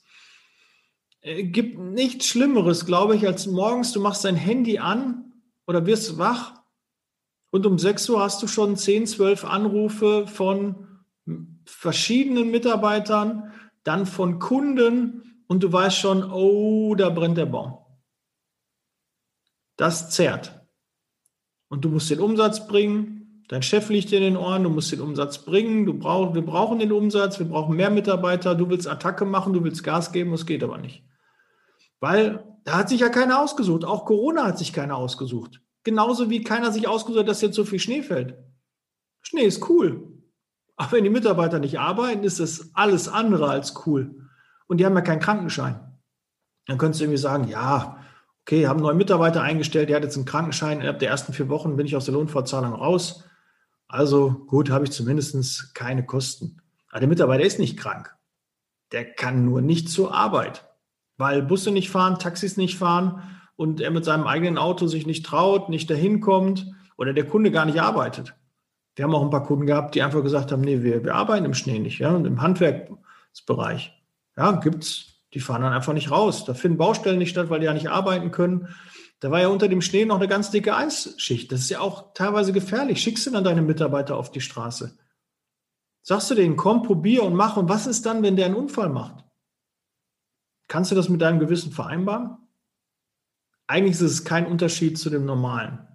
gibt 1.24 1.80
nichts 1.80 2.28
Schlimmeres, 2.28 2.86
glaube 2.86 3.16
ich, 3.16 3.25
als 3.25 3.48
morgens, 3.48 3.94
du 3.94 4.02
machst 4.02 4.25
dein 4.25 4.36
Handy 4.36 4.80
an 4.80 5.34
oder 5.66 5.86
wirst 5.86 6.18
wach 6.18 6.62
und 7.52 7.66
um 7.66 7.80
6 7.80 8.10
Uhr 8.10 8.20
hast 8.20 8.44
du 8.44 8.48
schon 8.48 8.75
10, 8.75 9.08
12 9.08 9.46
Anrufe 9.46 10.27
von 10.27 10.88
verschiedenen 11.65 12.51
Mitarbeitern, 12.51 13.53
dann 13.84 14.06
von 14.06 14.39
Kunden 14.39 15.44
und 15.48 15.63
du 15.63 15.72
weißt 15.72 15.98
schon, 15.98 16.30
oh, 16.30 16.94
da 16.96 17.10
brennt 17.10 17.38
der 17.38 17.46
Baum. 17.46 17.77
Das 19.77 20.10
zerrt. 20.10 20.60
Und 21.70 21.86
du 21.86 21.89
musst 21.89 22.10
den 22.10 22.20
Umsatz 22.20 22.68
bringen, 22.68 23.46
dein 23.48 23.63
Chef 23.63 23.89
liegt 23.89 24.12
dir 24.12 24.18
in 24.18 24.24
den 24.24 24.38
Ohren, 24.38 24.63
du 24.63 24.70
musst 24.70 24.92
den 24.92 25.01
Umsatz 25.01 25.46
bringen, 25.46 25.86
du 25.86 25.94
brauch, 25.94 26.36
wir 26.36 26.46
brauchen 26.46 26.80
den 26.80 26.92
Umsatz, 26.92 27.39
wir 27.39 27.48
brauchen 27.48 27.77
mehr 27.77 27.89
Mitarbeiter, 27.89 28.56
du 28.56 28.70
willst 28.70 28.88
Attacke 28.88 29.25
machen, 29.25 29.53
du 29.53 29.63
willst 29.63 29.84
Gas 29.84 30.12
geben, 30.12 30.34
es 30.34 30.46
geht 30.46 30.63
aber 30.63 30.77
nicht. 30.77 31.03
Weil 32.03 32.43
da 32.65 32.79
hat 32.79 32.89
sich 32.89 33.00
ja 33.00 33.07
keiner 33.07 33.39
ausgesucht. 33.39 33.86
Auch 33.86 34.03
Corona 34.03 34.43
hat 34.43 34.57
sich 34.57 34.74
keiner 34.74 34.98
ausgesucht. 34.98 35.62
Genauso 35.86 36.29
wie 36.29 36.43
keiner 36.43 36.69
sich 36.69 36.86
ausgesucht 36.86 37.22
hat, 37.22 37.29
dass 37.29 37.39
jetzt 37.39 37.55
so 37.55 37.63
viel 37.63 37.79
Schnee 37.79 38.01
fällt. 38.01 38.36
Schnee 39.22 39.43
ist 39.43 39.69
cool. 39.69 40.12
Aber 40.75 40.91
wenn 40.91 41.05
die 41.05 41.10
Mitarbeiter 41.10 41.60
nicht 41.60 41.79
arbeiten, 41.79 42.25
ist 42.25 42.41
das 42.41 42.72
alles 42.74 43.07
andere 43.07 43.48
als 43.50 43.88
cool. 43.88 44.27
Und 44.67 44.79
die 44.79 44.86
haben 44.86 44.95
ja 44.95 45.01
keinen 45.01 45.22
Krankenschein. 45.22 45.79
Dann 46.65 46.77
könntest 46.77 47.00
du 47.00 47.05
irgendwie 47.05 47.22
sagen, 47.22 47.48
ja, 47.48 48.03
okay, 48.41 48.67
haben 48.67 48.81
neue 48.81 48.95
Mitarbeiter 48.95 49.41
eingestellt, 49.41 49.88
der 49.88 49.95
hat 49.95 50.03
jetzt 50.03 50.17
einen 50.17 50.25
Krankenschein, 50.25 50.79
innerhalb 50.79 51.00
der 51.00 51.10
ersten 51.10 51.31
vier 51.31 51.48
Wochen 51.48 51.77
bin 51.77 51.86
ich 51.86 51.95
aus 51.95 52.03
der 52.03 52.15
Lohnfortzahlung 52.15 52.74
raus. 52.74 53.24
Also 53.88 54.43
gut, 54.48 54.72
habe 54.72 54.83
ich 54.83 54.91
zumindest 54.91 55.74
keine 55.74 56.05
Kosten. 56.05 56.62
Aber 56.89 57.00
der 57.00 57.07
Mitarbeiter 57.07 57.45
ist 57.45 57.60
nicht 57.60 57.77
krank. 57.77 58.13
Der 58.91 59.10
kann 59.10 59.45
nur 59.45 59.62
nicht 59.62 59.88
zur 59.88 60.13
Arbeit 60.13 60.65
weil 61.17 61.41
Busse 61.41 61.72
nicht 61.72 61.89
fahren, 61.89 62.20
Taxis 62.20 62.58
nicht 62.58 62.77
fahren 62.77 63.22
und 63.55 63.82
er 63.82 63.91
mit 63.91 64.05
seinem 64.05 64.27
eigenen 64.27 64.58
Auto 64.58 64.88
sich 64.88 65.05
nicht 65.05 65.25
traut, 65.25 65.70
nicht 65.70 65.89
dahin 65.89 66.22
kommt 66.22 66.67
oder 66.98 67.13
der 67.13 67.27
Kunde 67.27 67.51
gar 67.51 67.65
nicht 67.65 67.82
arbeitet. 67.82 68.36
Wir 68.96 69.05
haben 69.05 69.15
auch 69.15 69.24
ein 69.24 69.29
paar 69.29 69.43
Kunden 69.43 69.65
gehabt, 69.65 69.96
die 69.96 70.03
einfach 70.03 70.22
gesagt 70.22 70.51
haben, 70.51 70.62
nee, 70.62 70.84
wir, 70.84 71.03
wir 71.03 71.15
arbeiten 71.15 71.46
im 71.46 71.53
Schnee 71.53 71.79
nicht, 71.79 72.00
ja, 72.00 72.12
und 72.12 72.25
im 72.25 72.41
Handwerksbereich. 72.41 73.91
Ja, 74.38 74.51
gibt's, 74.53 75.13
die 75.34 75.39
fahren 75.39 75.63
dann 75.63 75.74
einfach 75.74 75.93
nicht 75.93 76.12
raus. 76.12 76.46
Da 76.46 76.53
finden 76.53 76.77
Baustellen 76.77 77.17
nicht 77.17 77.32
statt, 77.32 77.50
weil 77.50 77.60
die 77.60 77.65
ja 77.65 77.74
nicht 77.74 77.89
arbeiten 77.89 78.32
können. 78.32 78.67
Da 79.20 79.32
war 79.32 79.39
ja 79.39 79.48
unter 79.48 79.67
dem 79.67 79.82
Schnee 79.82 80.05
noch 80.05 80.17
eine 80.17 80.27
ganz 80.27 80.51
dicke 80.51 80.75
Eisschicht. 80.75 81.51
Das 81.51 81.62
ist 81.62 81.70
ja 81.70 81.79
auch 81.79 82.13
teilweise 82.13 82.53
gefährlich. 82.53 83.01
Schickst 83.01 83.25
du 83.25 83.32
dann 83.32 83.43
deine 83.43 83.62
Mitarbeiter 83.62 84.17
auf 84.17 84.32
die 84.32 84.41
Straße? 84.41 84.98
Sagst 86.01 86.29
du 86.29 86.36
denen, 86.36 86.58
komm, 86.58 86.84
probier 86.84 87.24
und 87.24 87.34
mach. 87.34 87.58
Und 87.58 87.70
was 87.70 87.88
ist 87.88 88.05
dann, 88.05 88.22
wenn 88.22 88.36
der 88.36 88.48
einen 88.48 88.55
Unfall 88.55 88.89
macht? 88.89 89.24
Kannst 90.67 90.91
du 90.91 90.96
das 90.96 91.10
mit 91.10 91.22
deinem 91.22 91.39
Gewissen 91.39 91.72
vereinbaren? 91.72 92.38
Eigentlich 93.67 93.93
ist 93.96 94.01
es 94.01 94.25
kein 94.25 94.46
Unterschied 94.46 94.98
zu 94.98 95.10
dem 95.10 95.25
normalen. 95.25 95.88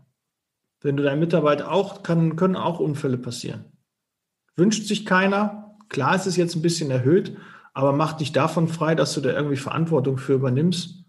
Wenn 0.80 0.96
du 0.96 1.02
deinen 1.02 1.20
Mitarbeiter 1.20 1.70
auch, 1.70 2.02
kann, 2.02 2.37
können 2.37 2.56
auch 2.56 2.80
Unfälle 2.80 3.18
passieren. 3.18 3.64
Wünscht 4.56 4.87
sich 4.87 5.04
keiner. 5.04 5.76
Klar 5.88 6.14
ist 6.14 6.26
es 6.26 6.37
jetzt 6.37 6.54
ein 6.54 6.62
bisschen 6.62 6.90
erhöht, 6.90 7.37
aber 7.75 7.92
mach 7.92 8.14
dich 8.14 8.32
davon 8.32 8.68
frei, 8.68 8.94
dass 8.94 9.14
du 9.14 9.20
da 9.20 9.30
irgendwie 9.30 9.56
Verantwortung 9.56 10.18
für 10.18 10.34
übernimmst. 10.34 11.04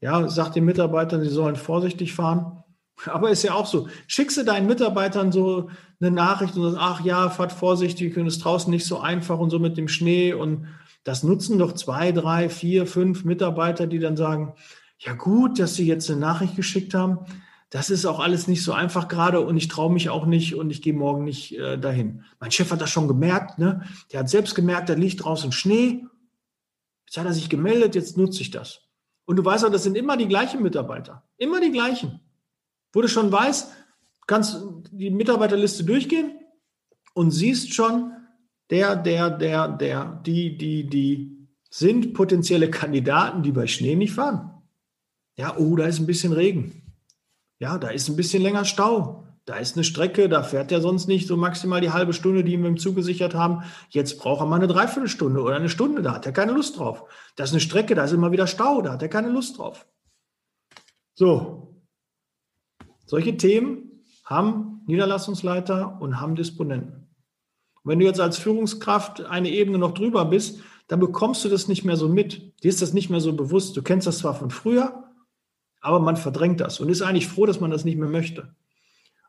Ja, 0.00 0.28
sag 0.28 0.52
den 0.52 0.64
Mitarbeitern, 0.64 1.22
sie 1.22 1.30
sollen 1.30 1.56
vorsichtig 1.56 2.12
fahren. 2.12 2.62
Aber 3.06 3.30
ist 3.30 3.42
ja 3.42 3.54
auch 3.54 3.66
so. 3.66 3.88
Schickst 4.06 4.36
du 4.36 4.44
deinen 4.44 4.66
Mitarbeitern 4.66 5.32
so 5.32 5.70
eine 6.00 6.10
Nachricht 6.10 6.56
und 6.56 6.62
sagst, 6.62 6.78
ach 6.78 7.04
ja, 7.04 7.30
fahrt 7.30 7.52
vorsichtig, 7.52 8.16
es 8.16 8.38
draußen 8.38 8.70
nicht 8.70 8.86
so 8.86 9.00
einfach 9.00 9.38
und 9.38 9.50
so 9.50 9.58
mit 9.58 9.76
dem 9.76 9.88
Schnee. 9.88 10.32
Und 10.32 10.68
das 11.04 11.22
nutzen 11.22 11.58
doch 11.58 11.72
zwei, 11.72 12.12
drei, 12.12 12.48
vier, 12.48 12.86
fünf 12.86 13.24
Mitarbeiter, 13.24 13.86
die 13.86 13.98
dann 13.98 14.16
sagen, 14.16 14.54
ja 14.98 15.12
gut, 15.12 15.58
dass 15.58 15.74
sie 15.74 15.86
jetzt 15.86 16.10
eine 16.10 16.18
Nachricht 16.18 16.56
geschickt 16.56 16.94
haben. 16.94 17.18
Das 17.68 17.90
ist 17.90 18.06
auch 18.06 18.20
alles 18.20 18.46
nicht 18.46 18.62
so 18.62 18.72
einfach 18.72 19.08
gerade 19.08 19.40
und 19.40 19.56
ich 19.56 19.68
traue 19.68 19.92
mich 19.92 20.08
auch 20.08 20.26
nicht 20.26 20.54
und 20.54 20.70
ich 20.70 20.80
gehe 20.80 20.94
morgen 20.94 21.24
nicht 21.24 21.58
äh, 21.58 21.76
dahin. 21.76 22.24
Mein 22.40 22.50
Chef 22.50 22.70
hat 22.70 22.80
das 22.80 22.90
schon 22.90 23.08
gemerkt, 23.08 23.58
ne? 23.58 23.82
Der 24.12 24.20
hat 24.20 24.30
selbst 24.30 24.54
gemerkt, 24.54 24.88
da 24.88 24.94
liegt 24.94 25.24
draußen 25.24 25.52
Schnee. 25.52 26.06
Jetzt 27.06 27.18
hat 27.18 27.26
er 27.26 27.32
sich 27.32 27.50
gemeldet, 27.50 27.94
jetzt 27.94 28.16
nutze 28.16 28.40
ich 28.42 28.50
das. 28.50 28.82
Und 29.26 29.36
du 29.36 29.44
weißt 29.44 29.64
auch, 29.64 29.70
das 29.70 29.82
sind 29.82 29.96
immer 29.96 30.16
die 30.16 30.28
gleichen 30.28 30.62
Mitarbeiter. 30.62 31.24
Immer 31.36 31.60
die 31.60 31.72
gleichen. 31.72 32.20
Wo 32.92 33.02
du 33.02 33.08
schon 33.08 33.32
weißt, 33.32 33.72
kannst 34.26 34.62
die 34.92 35.10
Mitarbeiterliste 35.10 35.84
durchgehen 35.84 36.38
und 37.12 37.30
siehst 37.32 37.74
schon, 37.74 38.12
der, 38.74 38.96
der, 38.96 39.30
der, 39.30 39.68
der, 39.68 40.20
die, 40.26 40.58
die, 40.58 40.88
die 40.88 41.48
sind 41.70 42.12
potenzielle 42.12 42.68
Kandidaten, 42.70 43.44
die 43.44 43.52
bei 43.52 43.68
Schnee 43.68 43.94
nicht 43.94 44.14
fahren. 44.14 44.50
Ja, 45.36 45.56
oh, 45.56 45.76
da 45.76 45.86
ist 45.86 46.00
ein 46.00 46.06
bisschen 46.06 46.32
Regen. 46.32 46.82
Ja, 47.60 47.78
da 47.78 47.90
ist 47.90 48.08
ein 48.08 48.16
bisschen 48.16 48.42
länger 48.42 48.64
Stau. 48.64 49.28
Da 49.44 49.58
ist 49.58 49.76
eine 49.76 49.84
Strecke, 49.84 50.28
da 50.28 50.42
fährt 50.42 50.72
er 50.72 50.80
sonst 50.80 51.06
nicht 51.06 51.28
so 51.28 51.36
maximal 51.36 51.80
die 51.80 51.92
halbe 51.92 52.14
Stunde, 52.14 52.42
die 52.42 52.54
ihm 52.54 52.64
im 52.64 52.76
Zug 52.78 52.96
gesichert 52.96 53.34
haben. 53.34 53.62
Jetzt 53.90 54.18
braucht 54.18 54.40
er 54.40 54.46
mal 54.46 54.56
eine 54.56 54.66
Dreiviertelstunde 54.66 55.40
oder 55.40 55.54
eine 55.54 55.68
Stunde, 55.68 56.02
da 56.02 56.14
hat 56.14 56.26
er 56.26 56.32
keine 56.32 56.50
Lust 56.50 56.76
drauf. 56.76 57.04
Das 57.36 57.50
ist 57.50 57.54
eine 57.54 57.60
Strecke, 57.60 57.94
da 57.94 58.04
ist 58.04 58.12
immer 58.12 58.32
wieder 58.32 58.48
Stau, 58.48 58.82
da 58.82 58.94
hat 58.94 59.02
er 59.02 59.08
keine 59.08 59.28
Lust 59.28 59.58
drauf. 59.58 59.86
So, 61.14 61.80
solche 63.06 63.36
Themen 63.36 64.02
haben 64.24 64.82
Niederlassungsleiter 64.86 66.00
und 66.00 66.20
haben 66.20 66.34
Disponenten. 66.34 67.03
Und 67.84 67.90
wenn 67.90 67.98
du 67.98 68.06
jetzt 68.06 68.20
als 68.20 68.38
Führungskraft 68.38 69.26
eine 69.26 69.50
Ebene 69.50 69.78
noch 69.78 69.92
drüber 69.92 70.24
bist, 70.24 70.60
dann 70.88 71.00
bekommst 71.00 71.44
du 71.44 71.48
das 71.48 71.68
nicht 71.68 71.84
mehr 71.84 71.96
so 71.96 72.08
mit. 72.08 72.62
Dir 72.62 72.68
ist 72.68 72.82
das 72.82 72.94
nicht 72.94 73.10
mehr 73.10 73.20
so 73.20 73.34
bewusst. 73.34 73.76
Du 73.76 73.82
kennst 73.82 74.06
das 74.06 74.18
zwar 74.18 74.34
von 74.34 74.50
früher, 74.50 75.04
aber 75.80 76.00
man 76.00 76.16
verdrängt 76.16 76.60
das 76.60 76.80
und 76.80 76.88
ist 76.88 77.02
eigentlich 77.02 77.28
froh, 77.28 77.46
dass 77.46 77.60
man 77.60 77.70
das 77.70 77.84
nicht 77.84 77.98
mehr 77.98 78.08
möchte. 78.08 78.54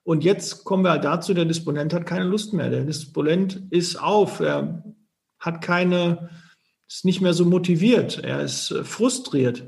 Und 0.04 0.24
jetzt 0.24 0.64
kommen 0.64 0.84
wir 0.84 0.92
halt 0.92 1.04
dazu, 1.04 1.34
der 1.34 1.46
Disponent 1.46 1.94
hat 1.94 2.06
keine 2.06 2.26
Lust 2.26 2.54
mehr. 2.54 2.70
Der 2.70 2.86
Disponent 2.86 3.64
ist 3.72 4.02
auf, 4.02 4.40
er 4.40 4.84
hat 5.40 5.62
keine, 5.62 6.30
ist 6.88 7.06
nicht 7.06 7.22
mehr 7.22 7.34
so 7.34 7.44
motiviert, 7.44 8.24
er 8.24 8.42
ist 8.42 8.72
äh, 8.72 8.84
frustriert. 8.84 9.68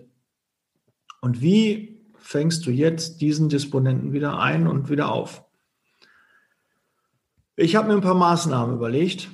Und 1.21 1.41
wie 1.41 2.05
fängst 2.19 2.65
du 2.65 2.71
jetzt 2.71 3.19
diesen 3.21 3.49
Disponenten 3.49 4.13
wieder 4.13 4.39
ein 4.39 4.67
und 4.67 4.89
wieder 4.89 5.11
auf? 5.11 5.43
Ich 7.59 7.75
habe 7.75 7.87
mir 7.87 7.95
ein 7.95 8.01
paar 8.01 8.13
Maßnahmen 8.13 8.75
überlegt, 8.75 9.29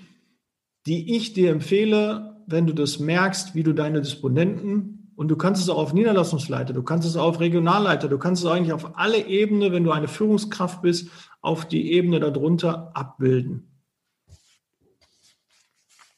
die 0.86 1.14
ich 1.14 1.34
dir 1.34 1.52
empfehle, 1.52 2.42
wenn 2.48 2.66
du 2.66 2.74
das 2.74 2.98
merkst, 2.98 3.54
wie 3.54 3.64
du 3.64 3.74
deine 3.74 4.02
Disponenten 4.02 5.12
und 5.18 5.28
du 5.28 5.36
kannst 5.36 5.62
es 5.62 5.68
auch 5.68 5.78
auf 5.78 5.94
Niederlassungsleiter, 5.94 6.72
du 6.72 6.84
kannst 6.84 7.06
es 7.06 7.18
auch 7.18 7.26
auf 7.26 7.42
Regionalleiter, 7.42 8.08
du 8.08 8.18
kannst 8.18 8.46
es 8.46 8.50
eigentlich 8.50 8.72
auf 8.72 8.98
alle 8.98 9.28
Ebenen, 9.28 9.74
wenn 9.74 9.84
du 9.84 9.92
eine 9.92 10.08
Führungskraft 10.08 10.82
bist, 10.82 11.10
auf 11.42 11.68
die 11.68 11.92
Ebene 11.92 12.22
darunter 12.22 12.96
abbilden. 12.96 13.68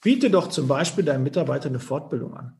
Biete 0.03 0.29
doch 0.29 0.49
zum 0.49 0.67
Beispiel 0.67 1.03
deinem 1.03 1.23
Mitarbeiter 1.23 1.69
eine 1.69 1.79
Fortbildung 1.79 2.35
an. 2.35 2.55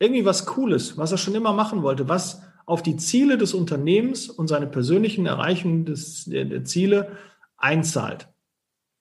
Irgendwie 0.00 0.24
was 0.24 0.46
Cooles, 0.46 0.98
was 0.98 1.12
er 1.12 1.18
schon 1.18 1.36
immer 1.36 1.52
machen 1.52 1.84
wollte, 1.84 2.08
was 2.08 2.42
auf 2.66 2.82
die 2.82 2.96
Ziele 2.96 3.38
des 3.38 3.54
Unternehmens 3.54 4.28
und 4.28 4.48
seine 4.48 4.66
persönlichen 4.66 5.26
Erreichungen 5.26 5.84
des, 5.84 6.24
der, 6.24 6.46
der 6.46 6.64
Ziele 6.64 7.16
einzahlt. 7.56 8.33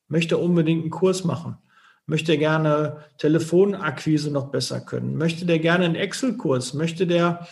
Möchte 0.07 0.37
unbedingt 0.37 0.81
einen 0.81 0.91
Kurs 0.91 1.23
machen 1.23 1.57
Möchte 2.05 2.33
er 2.33 2.37
gerne 2.37 2.97
Telefonakquise 3.17 4.29
noch 4.29 4.49
besser 4.49 4.81
können? 4.81 5.15
Möchte 5.15 5.45
der 5.45 5.59
gerne 5.59 5.85
einen 5.85 5.95
Excel-Kurs? 5.95 6.73
Möchte 6.73 7.07
der 7.07 7.47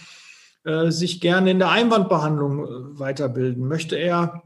äh, 0.66 0.92
sich 0.92 1.22
gerne 1.22 1.52
in 1.52 1.60
der 1.60 1.70
Einwandbehandlung 1.70 2.66
äh, 2.66 3.00
weiterbilden? 3.00 3.66
Möchte 3.66 3.96
er, 3.96 4.44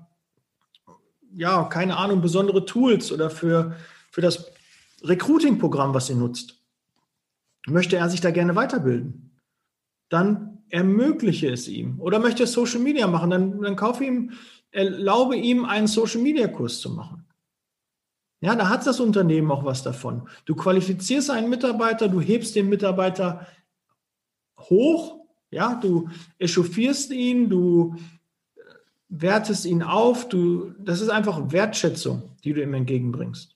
ja, 1.33 1.63
keine 1.63 1.97
Ahnung, 1.97 2.21
besondere 2.21 2.65
Tools 2.65 3.11
oder 3.11 3.31
für, 3.31 3.75
für 4.11 4.21
das 4.21 4.51
Recruiting-Programm, 5.03 5.95
was 5.95 6.09
er 6.11 6.17
nutzt? 6.17 6.61
Möchte 7.67 7.97
er 7.97 8.07
sich 8.09 8.21
da 8.21 8.29
gerne 8.29 8.55
weiterbilden? 8.55 9.31
Dann 10.09 10.59
ermögliche 10.69 11.49
es 11.49 11.67
ihm. 11.67 11.99
Oder 11.99 12.19
möchte 12.19 12.43
er 12.43 12.47
Social 12.47 12.79
Media 12.79 13.07
machen? 13.07 13.31
Dann, 13.31 13.59
dann 13.59 13.75
kaufe 13.75 14.05
ihm, 14.05 14.33
erlaube 14.69 15.35
ihm, 15.35 15.65
einen 15.65 15.87
Social 15.87 16.21
Media 16.21 16.47
Kurs 16.47 16.79
zu 16.79 16.91
machen. 16.91 17.24
Ja, 18.41 18.55
da 18.55 18.69
hat 18.69 18.85
das 18.85 18.99
Unternehmen 18.99 19.49
auch 19.51 19.63
was 19.63 19.81
davon. 19.83 20.27
Du 20.45 20.55
qualifizierst 20.55 21.29
einen 21.29 21.49
Mitarbeiter, 21.49 22.07
du 22.07 22.21
hebst 22.21 22.55
den 22.55 22.69
Mitarbeiter 22.69 23.47
hoch, 24.59 25.19
ja, 25.51 25.75
du 25.75 26.09
echauffierst 26.37 27.11
ihn, 27.11 27.49
du 27.49 27.95
äh, 28.55 28.61
wertest 29.09 29.65
ihn 29.65 29.83
auf, 29.83 30.27
du, 30.27 30.73
das 30.79 31.01
ist 31.01 31.09
einfach 31.09 31.51
Wertschätzung, 31.51 32.23
die 32.43 32.53
du 32.53 32.61
ihm 32.61 32.73
entgegenbringst. 32.73 33.55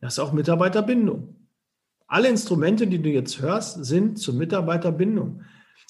Das 0.00 0.14
ist 0.14 0.18
auch 0.18 0.32
Mitarbeiterbindung. 0.32 1.36
Alle 2.06 2.28
Instrumente, 2.28 2.86
die 2.86 3.00
du 3.00 3.08
jetzt 3.08 3.40
hörst, 3.40 3.84
sind 3.84 4.18
zur 4.18 4.34
Mitarbeiterbindung. 4.34 5.42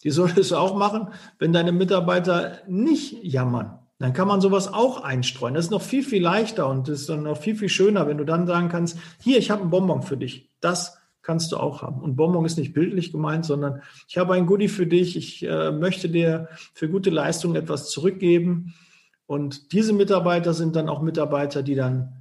Die 0.04 0.10
solltest 0.10 0.50
du 0.50 0.56
auch 0.56 0.76
machen, 0.76 1.08
wenn 1.38 1.52
deine 1.52 1.72
Mitarbeiter 1.72 2.58
nicht 2.68 3.24
jammern. 3.24 3.79
Dann 4.00 4.14
kann 4.14 4.26
man 4.26 4.40
sowas 4.40 4.72
auch 4.72 5.02
einstreuen. 5.02 5.54
Das 5.54 5.66
ist 5.66 5.70
noch 5.70 5.82
viel, 5.82 6.02
viel 6.02 6.22
leichter 6.22 6.66
und 6.66 6.88
ist 6.88 7.10
dann 7.10 7.24
noch 7.24 7.36
viel, 7.36 7.54
viel 7.54 7.68
schöner, 7.68 8.06
wenn 8.06 8.16
du 8.16 8.24
dann 8.24 8.46
sagen 8.46 8.70
kannst, 8.70 8.98
hier, 9.22 9.36
ich 9.36 9.50
habe 9.50 9.60
einen 9.60 9.70
Bonbon 9.70 10.02
für 10.02 10.16
dich. 10.16 10.50
Das 10.60 10.98
kannst 11.20 11.52
du 11.52 11.58
auch 11.58 11.82
haben. 11.82 12.00
Und 12.00 12.16
Bonbon 12.16 12.46
ist 12.46 12.56
nicht 12.56 12.72
bildlich 12.72 13.12
gemeint, 13.12 13.44
sondern 13.44 13.82
ich 14.08 14.16
habe 14.16 14.32
ein 14.32 14.46
Goodie 14.46 14.68
für 14.68 14.86
dich. 14.86 15.16
Ich 15.18 15.46
äh, 15.46 15.70
möchte 15.70 16.08
dir 16.08 16.48
für 16.72 16.88
gute 16.88 17.10
Leistung 17.10 17.54
etwas 17.54 17.90
zurückgeben. 17.90 18.72
Und 19.26 19.72
diese 19.72 19.92
Mitarbeiter 19.92 20.54
sind 20.54 20.76
dann 20.76 20.88
auch 20.88 21.02
Mitarbeiter, 21.02 21.62
die 21.62 21.74
dann 21.74 22.14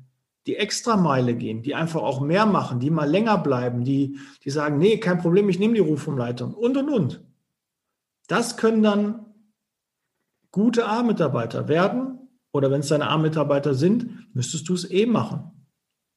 die 0.48 0.58
extra 0.58 0.98
Meile 0.98 1.34
gehen, 1.34 1.62
die 1.64 1.76
einfach 1.76 2.02
auch 2.02 2.20
mehr 2.20 2.46
machen, 2.46 2.82
die 2.82 2.90
mal 2.90 3.10
länger 3.10 3.38
bleiben, 3.38 3.86
die, 3.86 4.18
die 4.44 4.50
sagen, 4.50 4.80
nee, 4.80 4.98
kein 4.98 5.20
Problem, 5.20 5.48
ich 5.48 5.60
nehme 5.60 5.76
die 5.76 5.80
Rufumleitung 5.80 6.54
und, 6.54 6.76
und, 6.76 6.90
und. 6.90 7.24
Das 8.28 8.58
können 8.58 8.84
dann 8.84 9.29
gute 10.52 10.88
A-Mitarbeiter 10.88 11.68
werden, 11.68 12.20
oder 12.52 12.72
wenn 12.72 12.80
es 12.80 12.88
deine 12.88 13.08
A-Mitarbeiter 13.10 13.74
sind, 13.74 14.34
müsstest 14.34 14.68
du 14.70 14.74
es 14.74 14.90
eh 14.90 15.06
machen. 15.06 15.52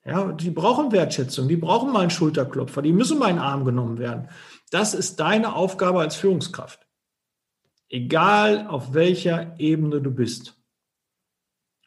Ja, 0.05 0.33
die 0.33 0.51
brauchen 0.51 0.91
Wertschätzung, 0.91 1.47
die 1.47 1.57
brauchen 1.57 1.93
mal 1.93 2.01
einen 2.01 2.11
Schulterklopfer, 2.11 2.83
die 2.83 2.93
müssen 2.93 3.19
mal 3.19 3.29
in 3.29 3.37
den 3.37 3.45
Arm 3.45 3.65
genommen 3.65 3.99
werden. 3.99 4.29
Das 4.71 4.95
ist 4.95 5.21
deine 5.21 5.55
Aufgabe 5.55 6.01
als 6.01 6.17
Führungskraft. 6.17 6.89
Egal 7.89 8.67
auf 8.67 8.95
welcher 8.95 9.59
Ebene 9.61 10.01
du 10.01 10.11
bist. 10.11 10.59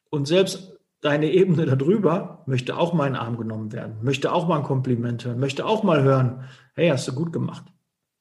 Und 0.10 0.28
selbst 0.28 0.80
deine 1.02 1.32
Ebene 1.32 1.66
darüber 1.66 2.44
möchte 2.46 2.78
auch 2.78 2.94
mal 2.94 3.08
in 3.08 3.14
den 3.14 3.22
Arm 3.22 3.38
genommen 3.38 3.74
werden, 3.74 3.98
möchte 4.02 4.32
auch 4.32 4.48
mal 4.48 4.58
ein 4.58 4.64
Kompliment 4.64 5.26
hören, 5.26 5.40
möchte 5.40 5.66
auch 5.66 5.84
mal 5.84 6.04
hören, 6.04 6.46
hey, 6.74 6.90
hast 6.90 7.08
du 7.08 7.14
gut 7.14 7.34
gemacht. 7.34 7.66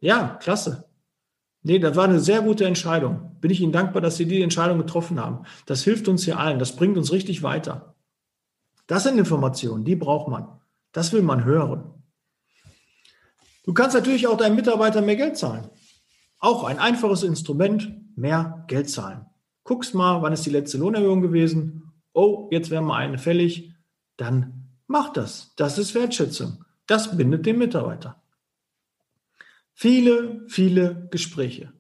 Ja, 0.00 0.38
klasse. 0.40 0.90
Nee, 1.66 1.78
das 1.78 1.96
war 1.96 2.04
eine 2.04 2.20
sehr 2.20 2.42
gute 2.42 2.66
Entscheidung. 2.66 3.38
Bin 3.40 3.50
ich 3.50 3.62
Ihnen 3.62 3.72
dankbar, 3.72 4.02
dass 4.02 4.18
Sie 4.18 4.26
die 4.26 4.42
Entscheidung 4.42 4.76
getroffen 4.76 5.18
haben. 5.18 5.46
Das 5.64 5.82
hilft 5.82 6.08
uns 6.08 6.24
hier 6.24 6.38
allen. 6.38 6.58
Das 6.58 6.76
bringt 6.76 6.98
uns 6.98 7.10
richtig 7.10 7.42
weiter. 7.42 7.94
Das 8.86 9.04
sind 9.04 9.16
Informationen, 9.16 9.82
die 9.82 9.96
braucht 9.96 10.28
man. 10.28 10.60
Das 10.92 11.14
will 11.14 11.22
man 11.22 11.44
hören. 11.44 11.84
Du 13.64 13.72
kannst 13.72 13.96
natürlich 13.96 14.26
auch 14.26 14.36
deinen 14.36 14.56
Mitarbeitern 14.56 15.06
mehr 15.06 15.16
Geld 15.16 15.38
zahlen. 15.38 15.70
Auch 16.38 16.64
ein 16.64 16.78
einfaches 16.78 17.22
Instrument, 17.22 17.94
mehr 18.14 18.66
Geld 18.68 18.90
zahlen. 18.90 19.24
Guckst 19.62 19.94
mal, 19.94 20.20
wann 20.20 20.34
ist 20.34 20.44
die 20.44 20.50
letzte 20.50 20.76
Lohnerhöhung 20.76 21.22
gewesen? 21.22 21.94
Oh, 22.12 22.48
jetzt 22.50 22.68
wäre 22.68 22.82
mal 22.82 22.98
eine 22.98 23.16
fällig. 23.16 23.72
Dann 24.18 24.68
mach 24.86 25.14
das. 25.14 25.54
Das 25.56 25.78
ist 25.78 25.94
Wertschätzung. 25.94 26.62
Das 26.86 27.16
bindet 27.16 27.46
den 27.46 27.56
Mitarbeiter. 27.56 28.22
Viele, 29.74 30.44
viele 30.48 31.08
Gespräche. 31.10 31.72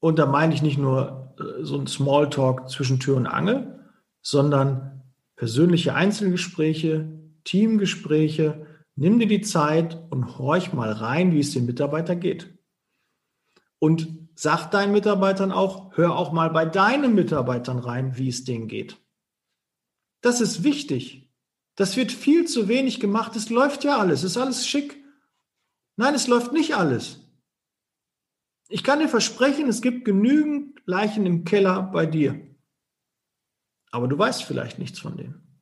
Und 0.00 0.18
da 0.18 0.26
meine 0.26 0.54
ich 0.54 0.62
nicht 0.62 0.78
nur 0.78 1.34
äh, 1.38 1.64
so 1.64 1.78
ein 1.78 1.86
Smalltalk 1.86 2.68
zwischen 2.70 3.00
Tür 3.00 3.16
und 3.16 3.26
Angel, 3.26 3.84
sondern 4.22 5.02
persönliche 5.36 5.94
Einzelgespräche, 5.94 7.12
Teamgespräche. 7.44 8.66
Nimm 8.94 9.18
dir 9.18 9.28
die 9.28 9.42
Zeit 9.42 10.02
und 10.10 10.38
horch 10.38 10.72
mal 10.72 10.90
rein, 10.90 11.32
wie 11.32 11.40
es 11.40 11.52
dem 11.52 11.66
Mitarbeiter 11.66 12.16
geht. 12.16 12.58
Und 13.78 14.08
sag 14.34 14.70
deinen 14.70 14.92
Mitarbeitern 14.92 15.52
auch, 15.52 15.96
hör 15.96 16.16
auch 16.16 16.32
mal 16.32 16.50
bei 16.50 16.64
deinen 16.64 17.14
Mitarbeitern 17.14 17.78
rein, 17.78 18.16
wie 18.16 18.28
es 18.28 18.44
denen 18.44 18.68
geht. 18.68 18.98
Das 20.22 20.40
ist 20.40 20.64
wichtig. 20.64 21.30
Das 21.76 21.96
wird 21.96 22.10
viel 22.10 22.46
zu 22.46 22.68
wenig 22.68 23.00
gemacht. 23.00 23.36
Es 23.36 23.50
läuft 23.50 23.84
ja 23.84 23.98
alles, 23.98 24.20
es 24.20 24.32
ist 24.32 24.38
alles 24.38 24.66
schick. 24.66 25.02
Nein, 25.96 26.14
es 26.14 26.28
läuft 26.28 26.52
nicht 26.52 26.76
alles. 26.76 27.20
Ich 28.68 28.84
kann 28.84 29.00
dir 29.00 29.08
versprechen, 29.08 29.68
es 29.68 29.80
gibt 29.80 30.04
genügend 30.04 30.80
Leichen 30.84 31.24
im 31.24 31.44
Keller 31.44 31.82
bei 31.82 32.06
dir. 32.06 32.40
Aber 33.90 34.08
du 34.08 34.18
weißt 34.18 34.42
vielleicht 34.44 34.78
nichts 34.78 34.98
von 34.98 35.16
denen. 35.16 35.60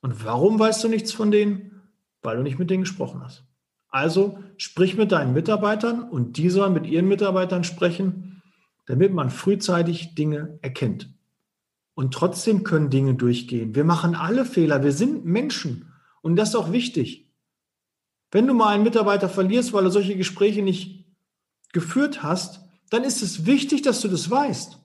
Und 0.00 0.24
warum 0.24 0.58
weißt 0.58 0.82
du 0.84 0.88
nichts 0.88 1.12
von 1.12 1.30
denen? 1.30 1.82
Weil 2.22 2.36
du 2.36 2.42
nicht 2.42 2.58
mit 2.58 2.70
denen 2.70 2.82
gesprochen 2.82 3.22
hast. 3.22 3.44
Also 3.88 4.42
sprich 4.56 4.96
mit 4.96 5.12
deinen 5.12 5.32
Mitarbeitern 5.32 6.02
und 6.02 6.36
die 6.36 6.50
sollen 6.50 6.72
mit 6.72 6.86
ihren 6.86 7.08
Mitarbeitern 7.08 7.64
sprechen, 7.64 8.42
damit 8.86 9.12
man 9.12 9.30
frühzeitig 9.30 10.14
Dinge 10.14 10.58
erkennt. 10.62 11.10
Und 11.94 12.14
trotzdem 12.14 12.64
können 12.64 12.90
Dinge 12.90 13.14
durchgehen. 13.14 13.74
Wir 13.74 13.84
machen 13.84 14.14
alle 14.14 14.44
Fehler. 14.44 14.82
Wir 14.82 14.92
sind 14.92 15.24
Menschen. 15.24 15.92
Und 16.22 16.36
das 16.36 16.50
ist 16.50 16.56
auch 16.56 16.72
wichtig. 16.72 17.27
Wenn 18.30 18.46
du 18.46 18.54
mal 18.54 18.74
einen 18.74 18.84
Mitarbeiter 18.84 19.28
verlierst, 19.28 19.72
weil 19.72 19.84
du 19.84 19.90
solche 19.90 20.16
Gespräche 20.16 20.62
nicht 20.62 21.06
geführt 21.72 22.22
hast, 22.22 22.60
dann 22.90 23.04
ist 23.04 23.22
es 23.22 23.46
wichtig, 23.46 23.82
dass 23.82 24.00
du 24.00 24.08
das 24.08 24.30
weißt. 24.30 24.78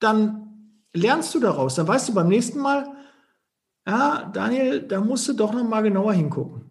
Dann 0.00 0.82
lernst 0.92 1.34
du 1.34 1.40
daraus. 1.40 1.74
Dann 1.74 1.88
weißt 1.88 2.08
du 2.08 2.14
beim 2.14 2.28
nächsten 2.28 2.58
Mal, 2.58 2.96
ja, 3.86 4.30
Daniel, 4.32 4.82
da 4.82 5.00
musst 5.00 5.28
du 5.28 5.32
doch 5.32 5.52
noch 5.52 5.64
mal 5.64 5.82
genauer 5.82 6.12
hingucken. 6.12 6.70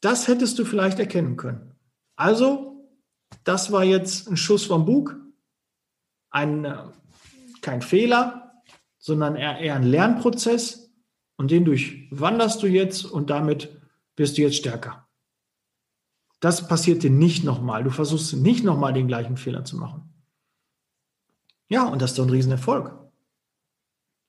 Das 0.00 0.28
hättest 0.28 0.58
du 0.58 0.64
vielleicht 0.64 0.98
erkennen 0.98 1.36
können. 1.36 1.74
Also, 2.16 2.88
das 3.42 3.72
war 3.72 3.84
jetzt 3.84 4.28
ein 4.28 4.36
Schuss 4.36 4.64
vom 4.64 4.84
Bug, 4.84 5.16
ein, 6.30 6.64
äh, 6.64 6.76
kein 7.60 7.82
Fehler, 7.82 8.62
sondern 8.98 9.36
eher, 9.36 9.58
eher 9.58 9.74
ein 9.74 9.82
Lernprozess 9.82 10.92
und 11.36 11.50
den 11.50 11.64
durchwanderst 11.64 12.62
du 12.62 12.66
jetzt 12.66 13.04
und 13.04 13.30
damit 13.30 13.80
wirst 14.16 14.36
du 14.36 14.42
jetzt 14.42 14.56
stärker. 14.56 15.08
Das 16.40 16.68
passiert 16.68 17.02
dir 17.02 17.10
nicht 17.10 17.44
nochmal. 17.44 17.84
Du 17.84 17.90
versuchst 17.90 18.34
nicht 18.34 18.64
nochmal 18.64 18.92
den 18.92 19.08
gleichen 19.08 19.36
Fehler 19.36 19.64
zu 19.64 19.76
machen. 19.76 20.14
Ja, 21.68 21.84
und 21.84 22.02
das 22.02 22.10
ist 22.10 22.18
doch 22.18 22.24
ein 22.24 22.30
Riesenerfolg. 22.30 22.92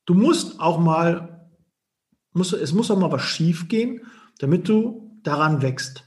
Du 0.05 0.13
musst 0.13 0.59
auch 0.59 0.79
mal, 0.79 1.49
musst, 2.31 2.53
es 2.53 2.73
muss 2.73 2.89
auch 2.89 2.97
mal 2.97 3.11
was 3.11 3.23
schief 3.23 3.67
gehen, 3.67 4.05
damit 4.39 4.69
du 4.69 5.19
daran 5.23 5.61
wächst. 5.61 6.05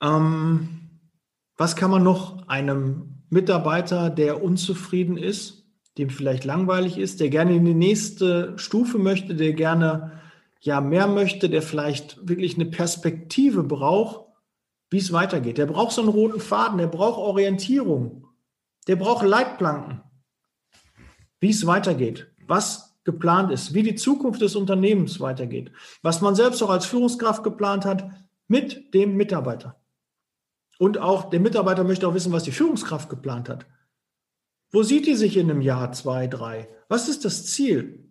Ähm, 0.00 1.00
was 1.56 1.76
kann 1.76 1.90
man 1.90 2.02
noch 2.02 2.48
einem 2.48 3.22
Mitarbeiter, 3.30 4.10
der 4.10 4.42
unzufrieden 4.42 5.16
ist, 5.16 5.61
dem 5.98 6.10
vielleicht 6.10 6.44
langweilig 6.44 6.98
ist, 6.98 7.20
der 7.20 7.28
gerne 7.28 7.54
in 7.54 7.64
die 7.64 7.74
nächste 7.74 8.54
Stufe 8.56 8.98
möchte, 8.98 9.34
der 9.34 9.52
gerne 9.52 10.20
ja 10.60 10.80
mehr 10.80 11.06
möchte, 11.06 11.50
der 11.50 11.62
vielleicht 11.62 12.26
wirklich 12.26 12.54
eine 12.54 12.66
Perspektive 12.66 13.62
braucht, 13.62 14.26
wie 14.90 14.98
es 14.98 15.12
weitergeht. 15.12 15.58
Der 15.58 15.66
braucht 15.66 15.92
so 15.92 16.02
einen 16.02 16.10
roten 16.10 16.40
Faden, 16.40 16.78
der 16.78 16.86
braucht 16.86 17.18
Orientierung, 17.18 18.26
der 18.86 18.96
braucht 18.96 19.26
Leitplanken, 19.26 20.02
wie 21.40 21.50
es 21.50 21.66
weitergeht, 21.66 22.30
was 22.46 22.96
geplant 23.04 23.50
ist, 23.50 23.74
wie 23.74 23.82
die 23.82 23.96
Zukunft 23.96 24.40
des 24.40 24.54
Unternehmens 24.54 25.18
weitergeht, 25.20 25.72
was 26.02 26.20
man 26.20 26.34
selbst 26.34 26.62
auch 26.62 26.70
als 26.70 26.86
Führungskraft 26.86 27.42
geplant 27.42 27.84
hat 27.84 28.08
mit 28.46 28.94
dem 28.94 29.16
Mitarbeiter. 29.16 29.80
Und 30.78 30.98
auch 30.98 31.30
der 31.30 31.40
Mitarbeiter 31.40 31.84
möchte 31.84 32.06
auch 32.06 32.14
wissen, 32.14 32.32
was 32.32 32.44
die 32.44 32.52
Führungskraft 32.52 33.08
geplant 33.08 33.48
hat. 33.48 33.66
Wo 34.72 34.82
sieht 34.82 35.06
die 35.06 35.14
sich 35.14 35.36
in 35.36 35.50
einem 35.50 35.60
Jahr, 35.60 35.92
zwei, 35.92 36.26
drei? 36.26 36.68
Was 36.88 37.08
ist 37.08 37.24
das 37.26 37.46
Ziel? 37.46 38.10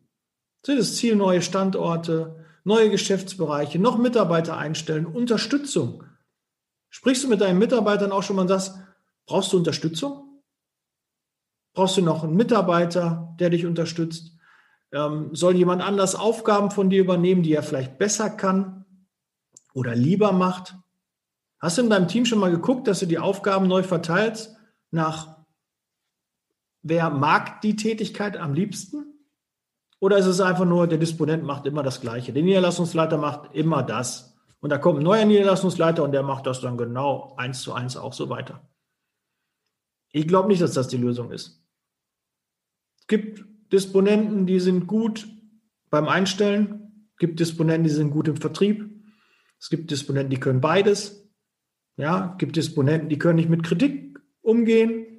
Sind 0.64 0.80
das 0.80 0.96
Ziel 0.96 1.16
neue 1.16 1.42
Standorte, 1.42 2.46
neue 2.64 2.92
Geschäftsbereiche, 2.92 3.80
noch 3.80 3.98
Mitarbeiter 3.98 4.58
einstellen, 4.58 5.08
Unterstützung? 5.08 6.04
Sprichst 6.90 7.24
du 7.24 7.28
mit 7.28 7.42
deinen 7.42 7.58
Mitarbeitern 7.58 8.12
auch 8.12 8.22
schon 8.22 8.36
mal 8.36 8.44
und 8.44 8.48
sagst, 8.50 8.76
brauchst 9.26 9.52
du 9.54 9.58
Unterstützung? 9.58 10.44
Brauchst 11.74 11.98
du 11.98 12.02
noch 12.02 12.24
einen 12.24 12.36
Mitarbeiter, 12.36 13.36
der 13.40 13.50
dich 13.50 13.66
unterstützt? 13.66 14.38
Ähm, 14.92 15.34
soll 15.34 15.56
jemand 15.56 15.82
anders 15.82 16.16
Aufgaben 16.16 16.70
von 16.70 16.90
dir 16.90 17.02
übernehmen, 17.02 17.44
die 17.44 17.54
er 17.54 17.64
vielleicht 17.64 17.98
besser 17.98 18.30
kann 18.30 18.86
oder 19.74 19.96
lieber 19.96 20.32
macht? 20.32 20.76
Hast 21.60 21.78
du 21.78 21.84
in 21.84 21.90
deinem 21.90 22.08
Team 22.08 22.26
schon 22.26 22.40
mal 22.40 22.52
geguckt, 22.52 22.88
dass 22.88 23.00
du 23.00 23.06
die 23.06 23.20
Aufgaben 23.20 23.68
neu 23.68 23.84
verteilst 23.84 24.58
nach 24.92 25.41
wer 26.82 27.10
mag 27.10 27.62
die 27.62 27.76
Tätigkeit 27.76 28.38
am 28.38 28.54
liebsten? 28.54 29.06
Oder 30.00 30.18
ist 30.18 30.26
es 30.26 30.42
einfach 30.42 30.66
nur, 30.66 30.88
der 30.88 30.98
Disponent 30.98 31.44
macht 31.44 31.66
immer 31.66 31.84
das 31.84 32.02
Gleiche? 32.02 32.34
Der 32.34 32.44
Niederlassungsleiter 32.44 33.18
macht 33.18 33.54
immer 33.54 33.84
das. 33.84 34.36
Und 34.60 34.70
da 34.70 34.78
kommt 34.78 35.00
ein 35.00 35.04
neuer 35.04 35.26
Niederlassungsleiter 35.26 36.04
und 36.04 36.12
der 36.12 36.24
macht 36.24 36.48
das 36.48 36.62
dann 36.62 36.78
genau 36.78 37.36
eins 37.38 37.62
zu 37.62 37.74
eins 37.74 37.98
auch 37.98 38.14
so 38.14 38.30
weiter. 38.30 38.68
Ich 40.12 40.28
glaube 40.28 40.50
nicht, 40.50 40.62
dass 40.62 40.74
das 40.74 40.88
die 40.88 40.98
Lösung 40.98 41.32
ist. 41.32 41.64
Es 43.00 43.08
gibt 43.08 43.46
Disponenten, 43.72 44.46
die 44.46 44.60
sind 44.60 44.88
gut 44.88 45.28
beim 45.90 46.08
Einstellen. 46.08 47.08
Es 47.14 47.20
gibt 47.20 47.40
Disponenten, 47.40 47.84
die 47.84 47.90
sind 47.90 48.12
gut 48.12 48.28
im 48.28 48.38
Vertrieb. 48.38 48.90
Es 49.60 49.70
gibt 49.70 49.92
Disponenten, 49.92 50.32
die 50.32 50.40
können 50.40 50.62
beides. 50.62 51.30
Ja, 51.98 52.32
es 52.32 52.38
gibt 52.40 52.56
Disponenten, 52.56 53.10
die 53.10 53.20
können 53.20 53.36
nicht 53.36 53.50
mit 53.50 53.64
Kritik 53.64 54.20
umgehen. 54.42 55.11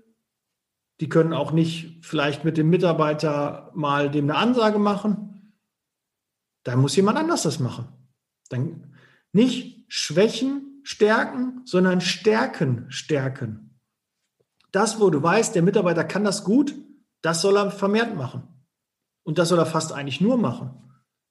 Die 1.02 1.08
können 1.08 1.32
auch 1.32 1.50
nicht 1.50 1.98
vielleicht 2.06 2.44
mit 2.44 2.56
dem 2.56 2.70
Mitarbeiter 2.70 3.72
mal 3.74 4.08
dem 4.08 4.30
eine 4.30 4.38
Ansage 4.38 4.78
machen. 4.78 5.52
Da 6.62 6.76
muss 6.76 6.94
jemand 6.94 7.18
anders 7.18 7.42
das 7.42 7.58
machen. 7.58 7.88
Dann 8.50 8.94
nicht 9.32 9.84
Schwächen 9.88 10.80
stärken, 10.84 11.62
sondern 11.64 12.00
Stärken 12.00 12.86
stärken. 12.88 13.80
Das, 14.70 15.00
wo 15.00 15.10
du 15.10 15.20
weißt, 15.20 15.56
der 15.56 15.62
Mitarbeiter 15.62 16.04
kann 16.04 16.22
das 16.22 16.44
gut, 16.44 16.72
das 17.20 17.42
soll 17.42 17.56
er 17.56 17.72
vermehrt 17.72 18.14
machen. 18.14 18.44
Und 19.24 19.38
das 19.38 19.48
soll 19.48 19.58
er 19.58 19.66
fast 19.66 19.92
eigentlich 19.92 20.20
nur 20.20 20.38
machen. 20.38 20.70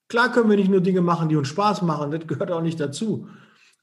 Klar 0.10 0.34
können 0.34 0.50
wir 0.50 0.58
nicht 0.58 0.70
nur 0.70 0.82
Dinge 0.82 1.00
machen, 1.00 1.30
die 1.30 1.38
uns 1.38 1.48
Spaß 1.48 1.82
machen, 1.84 2.12
das 2.12 2.28
gehört 2.28 2.52
auch 2.52 2.62
nicht 2.62 2.82
dazu. 2.82 3.30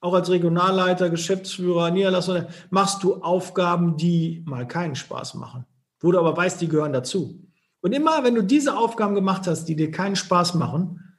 Auch 0.03 0.13
als 0.13 0.29
Regionalleiter, 0.29 1.09
Geschäftsführer, 1.09 1.91
Niederlassung 1.91 2.45
machst 2.69 3.03
du 3.03 3.23
Aufgaben, 3.23 3.97
die 3.97 4.45
mal 4.47 4.69
keinen 4.69 4.95
Spaß 4.95 5.33
machen, 5.33 5.65
wo 6.01 6.13
du 6.13 6.19
aber 6.19 6.37
weißt, 6.37 6.61
die 6.61 6.69
gehören 6.69 6.93
dazu. 6.93 7.45
Und 7.81 7.93
immer, 7.93 8.25
wenn 8.25 8.35
du 8.35 8.43
diese 8.43 8.77
Aufgaben 8.77 9.15
gemacht 9.15 9.47
hast, 9.47 9.65
die 9.67 9.77
dir 9.77 9.91
keinen 9.91 10.17
Spaß 10.17 10.55
machen, 10.55 11.19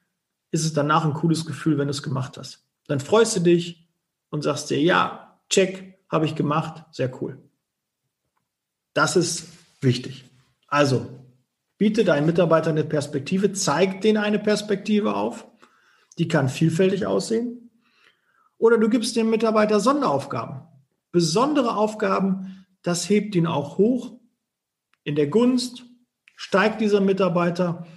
ist 0.52 0.66
es 0.66 0.74
danach 0.74 1.06
ein 1.06 1.14
cooles 1.14 1.46
Gefühl, 1.46 1.78
wenn 1.78 1.88
du 1.88 1.92
es 1.92 2.04
gemacht 2.04 2.38
hast. 2.38 2.66
Dann 2.88 3.00
freust 3.00 3.36
du 3.36 3.42
dich 3.42 3.88
und 4.30 4.44
sagst 4.44 4.70
dir, 4.70 4.82
ja, 4.82 5.40
check, 5.50 6.00
habe 6.10 6.26
ich 6.26 6.36
gemacht, 6.36 6.84
sehr 6.92 7.12
cool. 7.22 7.38
Das 8.94 9.16
ist 9.16 9.48
wichtig. 9.82 10.26
Also, 10.68 11.08
biete 11.78 12.04
deinen 12.04 12.26
Mitarbeitern 12.26 12.78
eine 12.78 12.84
Perspektive, 12.84 13.54
zeig 13.54 14.02
denen 14.02 14.18
eine 14.18 14.40
Perspektive 14.40 15.16
auf. 15.16 15.48
Die 16.18 16.28
kann 16.28 16.50
vielfältig 16.50 17.06
aussehen. 17.06 17.72
Oder 18.58 18.78
du 18.78 18.90
gibst 18.90 19.16
dem 19.16 19.30
Mitarbeiter 19.30 19.80
Sonderaufgaben. 19.80 20.62
Besondere 21.12 21.78
Aufgaben, 21.78 22.66
das 22.82 23.10
hebt 23.10 23.36
ihn 23.36 23.48
auch 23.48 23.78
hoch. 23.78 24.19
In 25.10 25.16
der 25.16 25.28
Gunst 25.28 25.86
steigt 26.36 26.82
dieser 26.82 27.02
Mitarbeiter, 27.02 27.88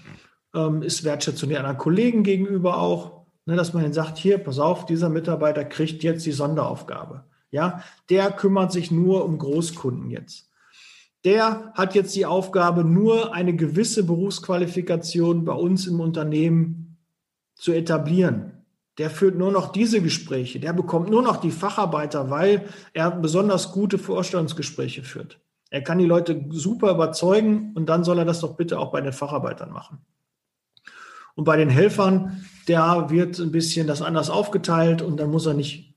ähm, 0.54 0.82
ist 0.82 1.04
Wertschätzung 1.04 1.50
den 1.50 1.58
anderen 1.58 1.76
Kollegen 1.76 2.22
gegenüber 2.22 2.78
auch, 2.78 3.26
ne, 3.44 3.54
dass 3.54 3.74
man 3.74 3.92
sagt, 3.92 4.16
hier, 4.16 4.38
pass 4.38 4.58
auf, 4.58 4.86
dieser 4.86 5.10
Mitarbeiter 5.10 5.64
kriegt 5.64 6.02
jetzt 6.02 6.24
die 6.24 6.32
Sonderaufgabe. 6.32 7.24
Ja, 7.50 7.82
der 8.08 8.30
kümmert 8.30 8.72
sich 8.72 8.90
nur 8.90 9.26
um 9.26 9.36
Großkunden 9.36 10.10
jetzt 10.10 10.52
der 11.24 11.72
hat 11.74 11.94
jetzt 11.94 12.16
die 12.16 12.26
Aufgabe, 12.26 12.84
nur 12.84 13.32
eine 13.32 13.54
gewisse 13.54 14.04
Berufsqualifikation 14.04 15.44
bei 15.44 15.52
uns 15.52 15.86
im 15.86 16.00
Unternehmen 16.00 16.98
zu 17.54 17.72
etablieren. 17.72 18.64
Der 18.98 19.08
führt 19.08 19.38
nur 19.38 19.52
noch 19.52 19.72
diese 19.72 20.02
Gespräche, 20.02 20.60
der 20.60 20.72
bekommt 20.72 21.10
nur 21.10 21.22
noch 21.22 21.36
die 21.36 21.52
Facharbeiter, 21.52 22.28
weil 22.30 22.68
er 22.92 23.10
besonders 23.10 23.72
gute 23.72 23.98
Vorstellungsgespräche 23.98 25.02
führt. 25.02 25.40
Er 25.72 25.82
kann 25.82 25.98
die 25.98 26.06
Leute 26.06 26.44
super 26.50 26.90
überzeugen 26.90 27.72
und 27.74 27.86
dann 27.86 28.04
soll 28.04 28.18
er 28.18 28.24
das 28.24 28.40
doch 28.40 28.56
bitte 28.56 28.78
auch 28.78 28.92
bei 28.92 29.00
den 29.00 29.12
Facharbeitern 29.12 29.72
machen. 29.72 30.04
Und 31.34 31.44
bei 31.44 31.56
den 31.56 31.70
Helfern, 31.70 32.44
der 32.68 33.08
wird 33.08 33.38
ein 33.38 33.52
bisschen 33.52 33.86
das 33.86 34.02
anders 34.02 34.28
aufgeteilt 34.28 35.00
und 35.00 35.18
dann 35.18 35.30
muss 35.30 35.46
er 35.46 35.54
nicht 35.54 35.94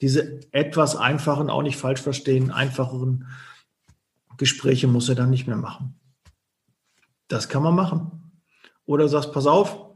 diese 0.00 0.40
etwas 0.52 0.96
einfachen, 0.96 1.50
auch 1.50 1.62
nicht 1.62 1.76
falsch 1.76 2.00
verstehen, 2.00 2.50
einfacheren 2.50 3.28
Gespräche 4.38 4.88
muss 4.88 5.08
er 5.08 5.14
dann 5.14 5.30
nicht 5.30 5.46
mehr 5.46 5.56
machen. 5.56 5.94
Das 7.28 7.48
kann 7.48 7.62
man 7.62 7.76
machen. 7.76 8.32
Oder 8.86 9.04
du 9.04 9.08
sagst, 9.08 9.32
pass 9.32 9.46
auf, 9.46 9.86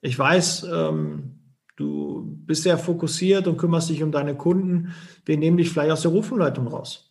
ich 0.00 0.16
weiß, 0.16 0.64
ähm, 0.70 1.38
Du 1.78 2.24
bist 2.44 2.64
sehr 2.64 2.76
fokussiert 2.76 3.46
und 3.46 3.56
kümmerst 3.56 3.88
dich 3.88 4.02
um 4.02 4.10
deine 4.10 4.36
Kunden. 4.36 4.94
Wir 5.24 5.36
nehmen 5.36 5.56
dich 5.56 5.70
vielleicht 5.70 5.92
aus 5.92 6.02
der 6.02 6.10
Rufumleitung 6.10 6.66
raus. 6.66 7.07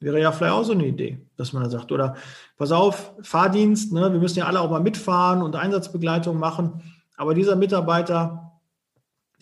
Wäre 0.00 0.18
ja 0.18 0.32
vielleicht 0.32 0.54
auch 0.54 0.64
so 0.64 0.72
eine 0.72 0.86
Idee, 0.86 1.20
dass 1.36 1.52
man 1.52 1.62
da 1.62 1.68
sagt, 1.68 1.92
oder 1.92 2.16
pass 2.56 2.72
auf, 2.72 3.12
Fahrdienst, 3.20 3.92
ne, 3.92 4.10
wir 4.12 4.18
müssen 4.18 4.38
ja 4.38 4.46
alle 4.46 4.60
auch 4.60 4.70
mal 4.70 4.80
mitfahren 4.80 5.42
und 5.42 5.56
Einsatzbegleitung 5.56 6.38
machen. 6.38 6.82
Aber 7.18 7.34
dieser 7.34 7.54
Mitarbeiter, 7.54 8.60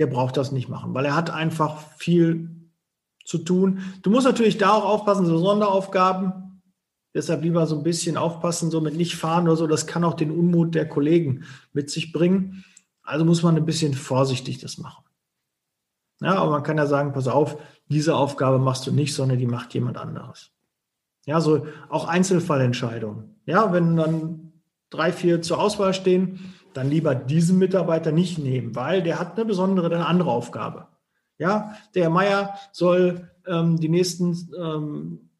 der 0.00 0.08
braucht 0.08 0.36
das 0.36 0.50
nicht 0.50 0.68
machen, 0.68 0.94
weil 0.94 1.04
er 1.04 1.14
hat 1.14 1.30
einfach 1.30 1.78
viel 1.96 2.50
zu 3.24 3.38
tun. 3.38 3.80
Du 4.02 4.10
musst 4.10 4.26
natürlich 4.26 4.58
da 4.58 4.70
auch 4.70 4.84
aufpassen, 4.84 5.26
so 5.26 5.38
Sonderaufgaben. 5.38 6.62
Deshalb 7.14 7.42
lieber 7.42 7.66
so 7.66 7.76
ein 7.76 7.84
bisschen 7.84 8.16
aufpassen, 8.16 8.70
so 8.70 8.80
mit 8.80 8.96
nicht 8.96 9.14
fahren 9.14 9.44
oder 9.44 9.56
so. 9.56 9.66
Das 9.66 9.86
kann 9.86 10.02
auch 10.02 10.14
den 10.14 10.30
Unmut 10.30 10.74
der 10.74 10.88
Kollegen 10.88 11.44
mit 11.72 11.88
sich 11.90 12.12
bringen. 12.12 12.64
Also 13.02 13.24
muss 13.24 13.42
man 13.42 13.56
ein 13.56 13.64
bisschen 13.64 13.94
vorsichtig 13.94 14.58
das 14.58 14.78
machen. 14.78 15.04
Ja, 16.20 16.34
aber 16.36 16.50
man 16.50 16.62
kann 16.62 16.78
ja 16.78 16.86
sagen, 16.86 17.12
pass 17.12 17.28
auf, 17.28 17.58
diese 17.88 18.16
Aufgabe 18.16 18.58
machst 18.58 18.86
du 18.86 18.92
nicht, 18.92 19.14
sondern 19.14 19.38
die 19.38 19.46
macht 19.46 19.72
jemand 19.74 19.98
anderes. 19.98 20.50
Ja, 21.26 21.40
so 21.40 21.66
auch 21.88 22.08
Einzelfallentscheidungen. 22.08 23.40
Ja, 23.46 23.72
wenn 23.72 23.96
dann 23.96 24.52
drei, 24.90 25.12
vier 25.12 25.42
zur 25.42 25.60
Auswahl 25.60 25.94
stehen, 25.94 26.54
dann 26.74 26.88
lieber 26.88 27.14
diesen 27.14 27.58
Mitarbeiter 27.58 28.12
nicht 28.12 28.38
nehmen, 28.38 28.74
weil 28.74 29.02
der 29.02 29.18
hat 29.18 29.36
eine 29.36 29.44
besondere, 29.44 29.86
eine 29.86 30.06
andere 30.06 30.30
Aufgabe. 30.30 30.88
Ja, 31.38 31.76
der 31.94 32.04
Herr 32.04 32.10
Meier 32.10 32.54
soll 32.72 33.30
ähm, 33.46 33.78
die 33.78 33.88
nächsten, 33.88 34.50
ähm, 34.58 35.30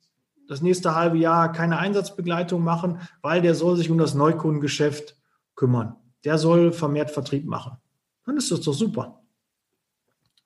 das 0.47 0.63
nächste 0.63 0.95
halbe 0.95 1.19
Jahr 1.19 1.53
keine 1.53 1.79
Einsatzbegleitung 1.79 2.63
machen, 2.63 3.01
weil 3.21 3.43
der 3.43 3.55
soll 3.55 3.77
sich 3.77 3.91
um 3.91 3.99
das 3.99 4.15
Neukundengeschäft 4.15 5.17
kümmern. 5.55 5.97
Der 6.25 6.39
soll 6.39 6.73
vermehrt 6.73 7.11
Vertrieb 7.11 7.47
machen. 7.47 7.77
Dann 8.25 8.37
ist 8.37 8.51
das 8.51 8.61
doch 8.61 8.75
super. 8.75 9.21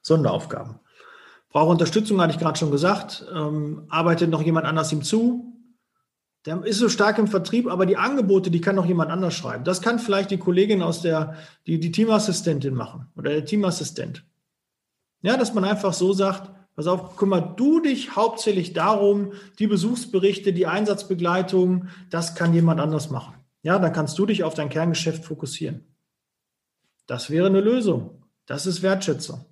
Sonderaufgaben. 0.02 0.80
Braucht 1.50 1.70
Unterstützung, 1.70 2.20
hatte 2.20 2.34
ich 2.34 2.38
gerade 2.38 2.58
schon 2.58 2.70
gesagt. 2.70 3.24
Ähm, 3.34 3.86
arbeitet 3.88 4.30
noch 4.30 4.42
jemand 4.42 4.66
anders 4.66 4.92
ihm 4.92 5.02
zu? 5.02 5.52
Der 6.44 6.64
ist 6.64 6.78
so 6.78 6.88
stark 6.88 7.18
im 7.18 7.28
Vertrieb, 7.28 7.68
aber 7.68 7.86
die 7.86 7.96
Angebote, 7.96 8.50
die 8.50 8.60
kann 8.60 8.74
noch 8.74 8.86
jemand 8.86 9.10
anders 9.10 9.34
schreiben. 9.34 9.62
Das 9.62 9.80
kann 9.80 10.00
vielleicht 10.00 10.32
die 10.32 10.38
Kollegin 10.38 10.82
aus 10.82 11.00
der, 11.02 11.36
die, 11.66 11.78
die 11.78 11.92
Teamassistentin 11.92 12.74
machen 12.74 13.08
oder 13.16 13.30
der 13.30 13.44
Teamassistent. 13.44 14.24
Ja, 15.20 15.36
dass 15.36 15.54
man 15.54 15.64
einfach 15.64 15.92
so 15.92 16.12
sagt, 16.12 16.50
pass 16.74 16.88
auf, 16.88 17.16
kümmere 17.16 17.54
du 17.56 17.80
dich 17.80 18.16
hauptsächlich 18.16 18.72
darum, 18.72 19.34
die 19.60 19.68
Besuchsberichte, 19.68 20.52
die 20.52 20.66
Einsatzbegleitung, 20.66 21.88
das 22.10 22.34
kann 22.34 22.54
jemand 22.54 22.80
anders 22.80 23.10
machen. 23.10 23.34
Ja, 23.62 23.78
dann 23.78 23.92
kannst 23.92 24.18
du 24.18 24.26
dich 24.26 24.42
auf 24.42 24.54
dein 24.54 24.68
Kerngeschäft 24.68 25.24
fokussieren. 25.24 25.94
Das 27.06 27.30
wäre 27.30 27.46
eine 27.46 27.60
Lösung. 27.60 28.24
Das 28.46 28.66
ist 28.66 28.82
Wertschätzung. 28.82 29.44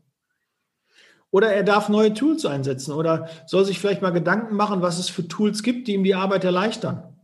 Oder 1.30 1.52
er 1.52 1.62
darf 1.62 1.88
neue 1.88 2.12
Tools 2.12 2.44
einsetzen 2.44 2.92
oder 2.92 3.28
soll 3.46 3.64
sich 3.64 3.78
vielleicht 3.78 4.02
mal 4.02 4.10
Gedanken 4.10 4.56
machen, 4.56 4.82
was 4.82 4.98
es 4.98 5.08
für 5.08 5.26
Tools 5.26 5.62
gibt, 5.62 5.86
die 5.86 5.94
ihm 5.94 6.04
die 6.04 6.14
Arbeit 6.14 6.44
erleichtern. 6.44 7.16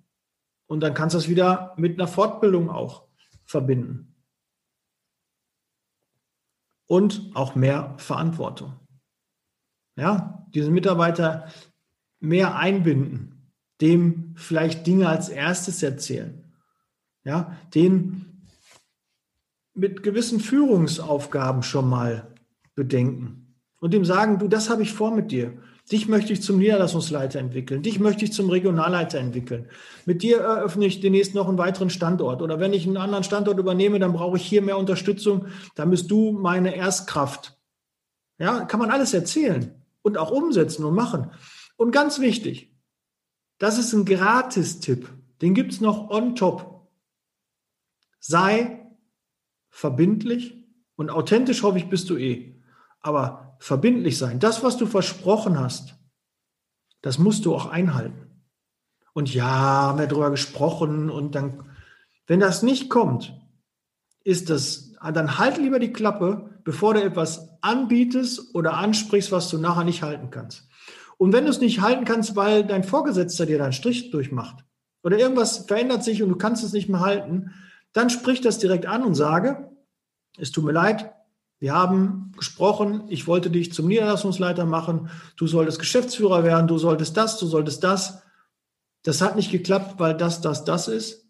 Und 0.66 0.81
dann 0.81 0.95
kannst 0.95 1.14
du 1.14 1.19
das 1.19 1.29
wieder 1.29 1.75
mit 1.77 1.99
einer 1.99 2.09
Fortbildung 2.09 2.71
auch 2.71 3.05
verbinden. 3.45 4.14
Und 6.87 7.33
auch 7.35 7.57
mehr 7.57 7.95
Verantwortung. 7.99 8.75
Ja, 9.97 10.47
diesen 10.55 10.73
Mitarbeiter 10.73 11.49
mehr 12.21 12.57
einbinden, 12.57 13.51
dem 13.81 14.35
vielleicht 14.37 14.87
Dinge 14.87 15.09
als 15.09 15.29
erstes 15.29 15.83
erzählen. 15.83 16.45
Ja, 17.25 17.57
den 17.75 18.47
mit 19.75 20.05
gewissen 20.05 20.38
Führungsaufgaben 20.38 21.64
schon 21.64 21.88
mal 21.88 22.33
bedenken 22.77 23.45
und 23.87 23.94
ihm 23.94 24.05
sagen, 24.05 24.40
du, 24.40 24.49
das 24.49 24.68
habe 24.68 24.83
ich 24.83 24.92
vor 24.92 25.14
mit 25.14 25.31
dir. 25.31 25.57
Dich 25.92 26.09
möchte 26.09 26.33
ich 26.33 26.42
zum 26.42 26.59
Niederlassungsleiter 26.59 27.38
entwickeln. 27.38 27.83
Dich 27.85 28.01
möchte 28.01 28.25
ich 28.25 28.33
zum 28.33 28.51
Regionalleiter 28.51 29.20
entwickeln. 29.20 29.68
Mit 30.07 30.25
dir 30.25 30.38
eröffne 30.38 30.87
ich 30.87 30.99
demnächst 30.99 31.37
noch 31.37 31.49
einen 31.49 31.57
weiteren 31.57 31.88
Standort. 31.88 32.42
Oder 32.42 32.59
wenn 32.59 32.72
ich 32.72 32.85
einen 32.85 32.96
anderen 32.96 33.22
Standort 33.22 33.61
übernehme, 33.61 34.01
dann 34.01 34.12
brauche 34.12 34.38
ich 34.38 34.44
hier 34.44 34.61
mehr 34.61 34.77
Unterstützung. 34.77 35.46
Da 35.77 35.85
bist 35.85 36.11
du 36.11 36.33
meine 36.33 36.75
Erstkraft. 36.75 37.57
Ja, 38.40 38.64
kann 38.64 38.81
man 38.81 38.90
alles 38.90 39.14
erzählen 39.14 39.81
und 40.03 40.18
auch 40.18 40.33
umsetzen 40.33 40.85
und 40.85 40.96
machen. 40.96 41.31
Und 41.77 41.92
ganz 41.92 42.18
wichtig, 42.18 42.75
das 43.59 43.79
ist 43.79 43.92
ein 43.92 44.05
Gratis-Tipp. 44.05 45.09
Den 45.42 45.55
gibt 45.55 45.75
es 45.75 45.81
noch 45.81 46.11
on 46.11 46.35
top. 46.35 46.88
Sei 48.18 48.85
verbindlich 49.70 50.66
und 50.96 51.09
authentisch, 51.09 51.62
hoffe 51.62 51.79
ich, 51.79 51.88
bist 51.88 52.11
du 52.11 52.16
eh. 52.16 52.61
Aber 53.01 53.45
verbindlich 53.59 54.19
sein. 54.19 54.38
Das, 54.38 54.62
was 54.62 54.77
du 54.77 54.87
versprochen 54.87 55.59
hast, 55.59 55.95
das 57.03 57.19
musst 57.19 57.45
du 57.45 57.55
auch 57.55 57.66
einhalten. 57.66 58.27
Und 59.12 59.33
ja, 59.33 59.47
haben 59.47 59.99
wir 59.99 60.07
darüber 60.07 60.31
gesprochen 60.31 61.09
und 61.09 61.35
dann, 61.35 61.71
wenn 62.27 62.40
das 62.40 62.62
nicht 62.62 62.90
kommt, 62.90 63.35
ist 64.25 64.51
das, 64.51 64.92
dann 65.14 65.38
halt 65.38 65.57
lieber 65.57 65.79
die 65.79 65.92
Klappe, 65.92 66.61
bevor 66.64 66.95
du 66.95 67.03
etwas 67.03 67.49
anbietest 67.62 68.55
oder 68.55 68.75
ansprichst, 68.75 69.33
was 69.33 69.49
du 69.49 69.59
nachher 69.59 69.85
nicht 69.85 70.03
halten 70.03 70.31
kannst. 70.31 70.69
Und 71.16 71.33
wenn 71.33 71.45
du 71.45 71.51
es 71.51 71.61
nicht 71.61 71.81
halten 71.81 72.05
kannst, 72.05 72.37
weil 72.37 72.64
dein 72.64 72.85
Vorgesetzter 72.85 73.47
dir 73.47 73.57
deinen 73.57 73.73
Strich 73.73 74.11
durchmacht 74.11 74.64
oder 75.03 75.19
irgendwas 75.19 75.59
verändert 75.66 76.05
sich 76.05 76.23
und 76.23 76.29
du 76.29 76.37
kannst 76.37 76.62
es 76.62 76.73
nicht 76.73 76.88
mehr 76.88 77.01
halten, 77.01 77.55
dann 77.92 78.11
sprich 78.11 78.42
das 78.42 78.59
direkt 78.59 78.85
an 78.85 79.03
und 79.03 79.14
sage, 79.14 79.71
es 80.37 80.51
tut 80.51 80.64
mir 80.64 80.73
leid, 80.73 81.14
wir 81.59 81.73
haben 81.73 82.33
gesprochen, 82.37 83.05
ich 83.09 83.27
wollte 83.27 83.51
dich 83.51 83.73
zum 83.73 83.88
Niederlassungsleiter 83.88 84.66
machen, 84.66 85.09
du 85.37 85.47
solltest 85.47 85.79
Geschäftsführer 85.79 86.45
werden, 86.45 86.69
du 86.69 86.77
solltest 86.77 87.16
das, 87.16 87.38
du 87.38 87.47
solltest 87.47 87.83
das. 87.83 88.23
Das 89.03 89.23
hat 89.23 89.37
nicht 89.37 89.51
geklappt, 89.51 89.95
weil 89.99 90.16
das, 90.16 90.40
das, 90.40 90.64
das 90.64 90.88
ist. 90.88 91.27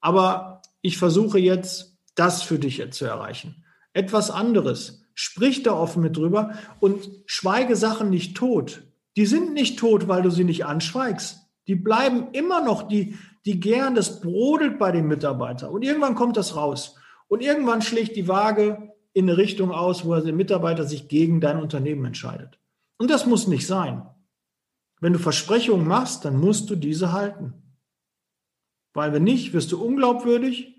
Aber 0.00 0.62
ich 0.80 0.96
versuche 0.96 1.38
jetzt, 1.38 1.98
das 2.14 2.42
für 2.42 2.58
dich 2.58 2.82
zu 2.92 3.04
erreichen. 3.04 3.64
Etwas 3.92 4.30
anderes. 4.30 5.02
Sprich 5.14 5.62
da 5.62 5.72
offen 5.72 6.02
mit 6.02 6.16
drüber 6.16 6.54
und 6.78 7.08
schweige 7.26 7.76
Sachen 7.76 8.08
nicht 8.08 8.36
tot. 8.36 8.82
Die 9.16 9.26
sind 9.26 9.52
nicht 9.52 9.78
tot, 9.78 10.08
weil 10.08 10.22
du 10.22 10.30
sie 10.30 10.44
nicht 10.44 10.64
anschweigst. 10.64 11.40
Die 11.66 11.74
bleiben 11.74 12.28
immer 12.32 12.62
noch, 12.62 12.84
die, 12.84 13.18
die 13.44 13.60
gern, 13.60 13.94
das 13.94 14.20
brodelt 14.20 14.78
bei 14.78 14.92
den 14.92 15.06
Mitarbeitern. 15.06 15.70
Und 15.70 15.82
irgendwann 15.82 16.14
kommt 16.14 16.36
das 16.36 16.56
raus. 16.56 16.96
Und 17.28 17.42
irgendwann 17.42 17.82
schlägt 17.82 18.16
die 18.16 18.28
Waage 18.28 18.90
in 19.12 19.28
eine 19.28 19.36
Richtung 19.36 19.72
aus, 19.72 20.04
wo 20.04 20.14
der 20.14 20.32
Mitarbeiter 20.32 20.84
sich 20.84 21.08
gegen 21.08 21.40
dein 21.40 21.60
Unternehmen 21.60 22.04
entscheidet. 22.04 22.58
Und 22.98 23.10
das 23.10 23.26
muss 23.26 23.46
nicht 23.46 23.66
sein. 23.66 24.06
Wenn 25.00 25.14
du 25.14 25.18
Versprechungen 25.18 25.86
machst, 25.86 26.24
dann 26.24 26.38
musst 26.38 26.68
du 26.70 26.76
diese 26.76 27.12
halten. 27.12 27.54
Weil 28.92 29.12
wenn 29.12 29.24
nicht, 29.24 29.52
wirst 29.52 29.72
du 29.72 29.82
unglaubwürdig, 29.82 30.76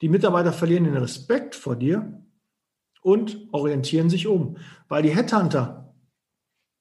die 0.00 0.08
Mitarbeiter 0.08 0.52
verlieren 0.52 0.84
den 0.84 0.96
Respekt 0.96 1.54
vor 1.54 1.76
dir 1.76 2.22
und 3.02 3.48
orientieren 3.52 4.10
sich 4.10 4.26
um. 4.26 4.56
Weil 4.88 5.02
die 5.02 5.14
Headhunter, 5.14 5.94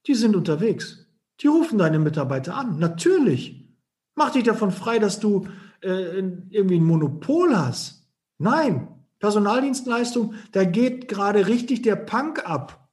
die 0.07 0.15
sind 0.15 0.35
unterwegs. 0.35 1.07
Die 1.41 1.47
rufen 1.47 1.77
deine 1.77 1.99
Mitarbeiter 1.99 2.55
an. 2.55 2.79
Natürlich. 2.79 3.67
Mach 4.15 4.31
dich 4.31 4.43
davon 4.43 4.71
frei, 4.71 4.99
dass 4.99 5.19
du 5.19 5.47
äh, 5.81 6.19
irgendwie 6.49 6.77
ein 6.77 6.85
Monopol 6.85 7.55
hast. 7.55 8.07
Nein, 8.37 8.87
Personaldienstleistung, 9.23 10.33
da 10.51 10.65
geht 10.65 11.07
gerade 11.07 11.47
richtig 11.47 11.81
der 11.81 11.95
Punk 11.95 12.45
ab. 12.45 12.89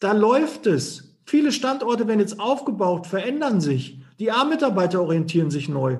Da 0.00 0.12
läuft 0.12 0.66
es. 0.66 1.20
Viele 1.26 1.52
Standorte 1.52 2.08
werden 2.08 2.20
jetzt 2.20 2.40
aufgebaut, 2.40 3.06
verändern 3.06 3.60
sich. 3.60 4.00
Die 4.18 4.32
A-Mitarbeiter 4.32 5.02
orientieren 5.02 5.50
sich 5.50 5.68
neu. 5.68 5.98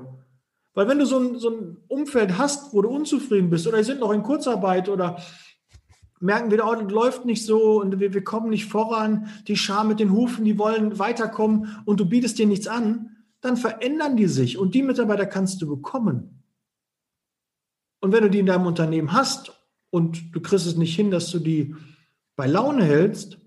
Weil 0.72 0.88
wenn 0.88 0.98
du 0.98 1.04
so 1.04 1.18
ein, 1.18 1.38
so 1.38 1.50
ein 1.50 1.76
Umfeld 1.88 2.38
hast, 2.38 2.72
wo 2.72 2.80
du 2.80 2.88
unzufrieden 2.88 3.50
bist 3.50 3.66
oder 3.66 3.84
sind 3.84 4.00
noch 4.00 4.12
in 4.12 4.22
Kurzarbeit 4.22 4.88
oder 4.88 5.18
merken 6.18 6.50
wieder, 6.50 6.66
oh, 6.66 6.74
das 6.74 6.90
läuft 6.90 7.26
nicht 7.26 7.44
so 7.44 7.82
und 7.82 8.00
wir, 8.00 8.14
wir 8.14 8.24
kommen 8.24 8.48
nicht 8.48 8.64
voran, 8.64 9.28
die 9.46 9.58
Schar 9.58 9.84
mit 9.84 10.00
den 10.00 10.10
Hufen, 10.10 10.46
die 10.46 10.58
wollen 10.58 10.98
weiterkommen 10.98 11.82
und 11.84 12.00
du 12.00 12.06
bietest 12.06 12.38
dir 12.38 12.46
nichts 12.46 12.66
an, 12.66 13.14
dann 13.42 13.58
verändern 13.58 14.16
die 14.16 14.28
sich 14.28 14.56
und 14.56 14.74
die 14.74 14.82
Mitarbeiter 14.82 15.26
kannst 15.26 15.60
du 15.60 15.68
bekommen. 15.68 16.39
Und 18.00 18.12
wenn 18.12 18.22
du 18.22 18.30
die 18.30 18.38
in 18.40 18.46
deinem 18.46 18.66
Unternehmen 18.66 19.12
hast 19.12 19.52
und 19.90 20.34
du 20.34 20.40
kriegst 20.40 20.66
es 20.66 20.76
nicht 20.76 20.94
hin, 20.96 21.10
dass 21.10 21.30
du 21.30 21.38
die 21.38 21.74
bei 22.36 22.46
Laune 22.46 22.84
hältst, 22.84 23.38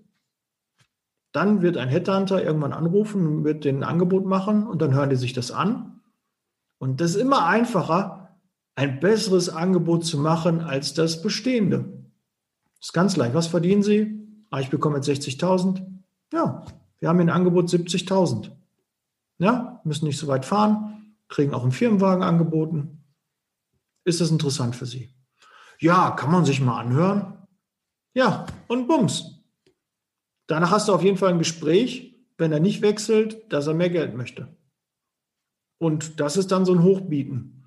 dann 1.32 1.62
wird 1.62 1.76
ein 1.76 1.88
Headhunter 1.88 2.44
irgendwann 2.44 2.72
anrufen, 2.72 3.42
wird 3.42 3.64
den 3.64 3.78
ein 3.78 3.82
Angebot 3.82 4.24
machen 4.24 4.66
und 4.66 4.80
dann 4.80 4.94
hören 4.94 5.10
die 5.10 5.16
sich 5.16 5.32
das 5.32 5.50
an. 5.50 6.00
Und 6.78 7.00
das 7.00 7.10
ist 7.10 7.20
immer 7.20 7.46
einfacher, 7.46 8.36
ein 8.76 9.00
besseres 9.00 9.48
Angebot 9.48 10.04
zu 10.04 10.18
machen 10.18 10.60
als 10.60 10.94
das 10.94 11.22
bestehende. 11.22 11.86
Das 12.78 12.88
ist 12.88 12.92
ganz 12.92 13.16
leicht. 13.16 13.34
Was 13.34 13.48
verdienen 13.48 13.82
Sie? 13.82 14.20
Ah, 14.50 14.60
ich 14.60 14.70
bekomme 14.70 14.96
jetzt 14.96 15.08
60.000. 15.08 15.82
Ja, 16.32 16.64
wir 17.00 17.08
haben 17.08 17.20
ein 17.20 17.30
Angebot 17.30 17.68
70.000. 17.68 18.50
Ja, 19.38 19.80
müssen 19.84 20.06
nicht 20.06 20.18
so 20.18 20.28
weit 20.28 20.44
fahren, 20.44 21.16
kriegen 21.28 21.54
auch 21.54 21.62
einen 21.62 21.72
Firmenwagen 21.72 22.22
angeboten. 22.22 23.03
Ist 24.04 24.20
das 24.20 24.30
interessant 24.30 24.76
für 24.76 24.86
Sie? 24.86 25.14
Ja, 25.80 26.10
kann 26.12 26.30
man 26.30 26.44
sich 26.44 26.60
mal 26.60 26.80
anhören. 26.80 27.46
Ja, 28.14 28.46
und 28.68 28.86
bums. 28.86 29.40
Danach 30.46 30.70
hast 30.70 30.88
du 30.88 30.94
auf 30.94 31.02
jeden 31.02 31.16
Fall 31.16 31.30
ein 31.30 31.38
Gespräch, 31.38 32.14
wenn 32.36 32.52
er 32.52 32.60
nicht 32.60 32.82
wechselt, 32.82 33.52
dass 33.52 33.66
er 33.66 33.74
mehr 33.74 33.90
Geld 33.90 34.14
möchte. 34.14 34.56
Und 35.78 36.20
das 36.20 36.36
ist 36.36 36.52
dann 36.52 36.64
so 36.64 36.72
ein 36.72 36.82
Hochbieten. 36.82 37.64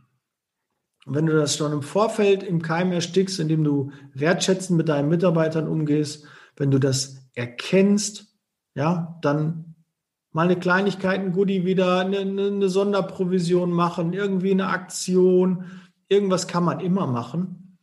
Und 1.06 1.16
wenn 1.16 1.26
du 1.26 1.34
das 1.34 1.56
schon 1.56 1.72
im 1.72 1.82
Vorfeld 1.82 2.44
im 2.44 2.62
Keim 2.62 2.92
erstickst, 2.92 3.40
indem 3.40 3.64
du 3.64 3.92
wertschätzend 4.14 4.78
mit 4.78 4.90
deinen 4.90 5.10
Mitarbeitern 5.10 5.68
umgehst, 5.68 6.26
wenn 6.56 6.72
du 6.72 6.80
das 6.80 7.30
erkennst, 7.34 8.36
ja, 8.76 9.18
dann 9.22 9.76
mal 10.32 10.44
eine 10.44 10.60
Kleinigkeit, 10.60 11.20
ein 11.20 11.32
Goodie 11.32 11.66
wieder, 11.66 12.00
eine, 12.02 12.20
eine 12.20 12.70
Sonderprovision 12.70 13.72
machen, 13.72 14.14
irgendwie 14.14 14.52
eine 14.52 14.68
Aktion, 14.68 15.66
irgendwas 16.10 16.48
kann 16.48 16.64
man 16.64 16.80
immer 16.80 17.08
machen. 17.08 17.78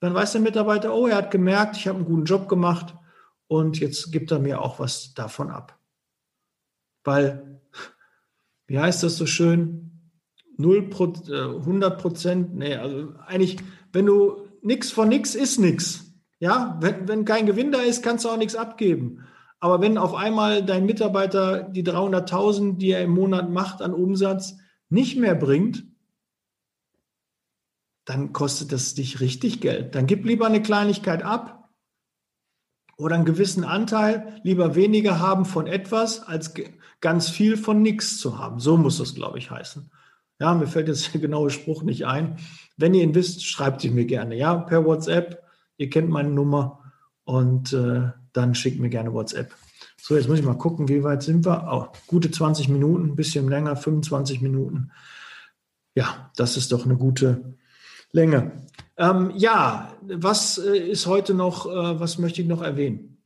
Dann 0.00 0.14
weiß 0.14 0.32
der 0.32 0.40
Mitarbeiter, 0.40 0.94
oh, 0.94 1.06
er 1.06 1.16
hat 1.16 1.30
gemerkt, 1.30 1.76
ich 1.76 1.86
habe 1.86 1.98
einen 1.98 2.06
guten 2.06 2.24
Job 2.24 2.48
gemacht 2.48 2.94
und 3.48 3.78
jetzt 3.80 4.12
gibt 4.12 4.30
er 4.30 4.38
mir 4.38 4.62
auch 4.62 4.78
was 4.78 5.14
davon 5.14 5.50
ab. 5.50 5.78
Weil, 7.04 7.60
wie 8.66 8.78
heißt 8.78 9.02
das 9.02 9.16
so 9.16 9.26
schön? 9.26 9.90
0 10.56 10.90
100 10.92 11.92
äh, 11.92 11.96
Prozent, 11.96 12.54
nee, 12.54 12.76
also 12.76 13.14
eigentlich, 13.26 13.58
wenn 13.92 14.06
du 14.06 14.48
nichts 14.62 14.90
von 14.90 15.08
nichts 15.08 15.34
ist 15.34 15.58
nichts. 15.58 16.14
Ja, 16.38 16.78
wenn, 16.80 17.08
wenn 17.08 17.24
kein 17.24 17.46
Gewinn 17.46 17.72
da 17.72 17.80
ist, 17.80 18.02
kannst 18.02 18.24
du 18.24 18.30
auch 18.30 18.36
nichts 18.36 18.56
abgeben. 18.56 19.26
Aber 19.58 19.82
wenn 19.82 19.98
auf 19.98 20.14
einmal 20.14 20.64
dein 20.64 20.86
Mitarbeiter 20.86 21.64
die 21.64 21.84
300.000, 21.84 22.78
die 22.78 22.92
er 22.92 23.02
im 23.02 23.10
Monat 23.10 23.50
macht 23.50 23.82
an 23.82 23.92
Umsatz, 23.92 24.56
nicht 24.88 25.18
mehr 25.18 25.34
bringt, 25.34 25.84
dann 28.10 28.32
kostet 28.32 28.72
das 28.72 28.94
dich 28.94 29.20
richtig 29.20 29.60
Geld. 29.60 29.94
Dann 29.94 30.08
gib 30.08 30.24
lieber 30.24 30.44
eine 30.44 30.60
Kleinigkeit 30.60 31.22
ab 31.22 31.70
oder 32.96 33.14
einen 33.14 33.24
gewissen 33.24 33.62
Anteil, 33.62 34.40
lieber 34.42 34.74
weniger 34.74 35.20
haben 35.20 35.44
von 35.44 35.68
etwas, 35.68 36.20
als 36.20 36.52
ganz 37.00 37.28
viel 37.28 37.56
von 37.56 37.82
nichts 37.82 38.18
zu 38.18 38.36
haben. 38.36 38.58
So 38.58 38.76
muss 38.76 38.98
das, 38.98 39.14
glaube 39.14 39.38
ich, 39.38 39.52
heißen. 39.52 39.92
Ja, 40.40 40.54
mir 40.54 40.66
fällt 40.66 40.88
jetzt 40.88 41.14
der 41.14 41.20
genaue 41.20 41.50
Spruch 41.50 41.84
nicht 41.84 42.04
ein. 42.04 42.38
Wenn 42.76 42.94
ihr 42.94 43.04
ihn 43.04 43.14
wisst, 43.14 43.46
schreibt 43.46 43.84
ihn 43.84 43.94
mir 43.94 44.06
gerne. 44.06 44.34
Ja, 44.34 44.56
per 44.56 44.84
WhatsApp. 44.84 45.44
Ihr 45.76 45.88
kennt 45.88 46.10
meine 46.10 46.30
Nummer 46.30 46.92
und 47.22 47.72
äh, 47.72 48.10
dann 48.32 48.56
schickt 48.56 48.80
mir 48.80 48.90
gerne 48.90 49.12
WhatsApp. 49.12 49.54
So, 50.02 50.16
jetzt 50.16 50.28
muss 50.28 50.40
ich 50.40 50.44
mal 50.44 50.58
gucken, 50.58 50.88
wie 50.88 51.04
weit 51.04 51.22
sind 51.22 51.46
wir? 51.46 51.68
Oh, 51.70 51.96
gute 52.08 52.32
20 52.32 52.68
Minuten, 52.70 53.10
ein 53.10 53.16
bisschen 53.16 53.48
länger, 53.48 53.76
25 53.76 54.40
Minuten. 54.40 54.90
Ja, 55.94 56.32
das 56.34 56.56
ist 56.56 56.72
doch 56.72 56.84
eine 56.84 56.96
gute 56.96 57.56
Länge. 58.12 58.52
Ähm, 58.96 59.32
ja, 59.36 59.92
was 60.02 60.58
äh, 60.58 60.76
ist 60.76 61.06
heute 61.06 61.34
noch, 61.34 61.66
äh, 61.66 62.00
was 62.00 62.18
möchte 62.18 62.42
ich 62.42 62.48
noch 62.48 62.62
erwähnen? 62.62 63.18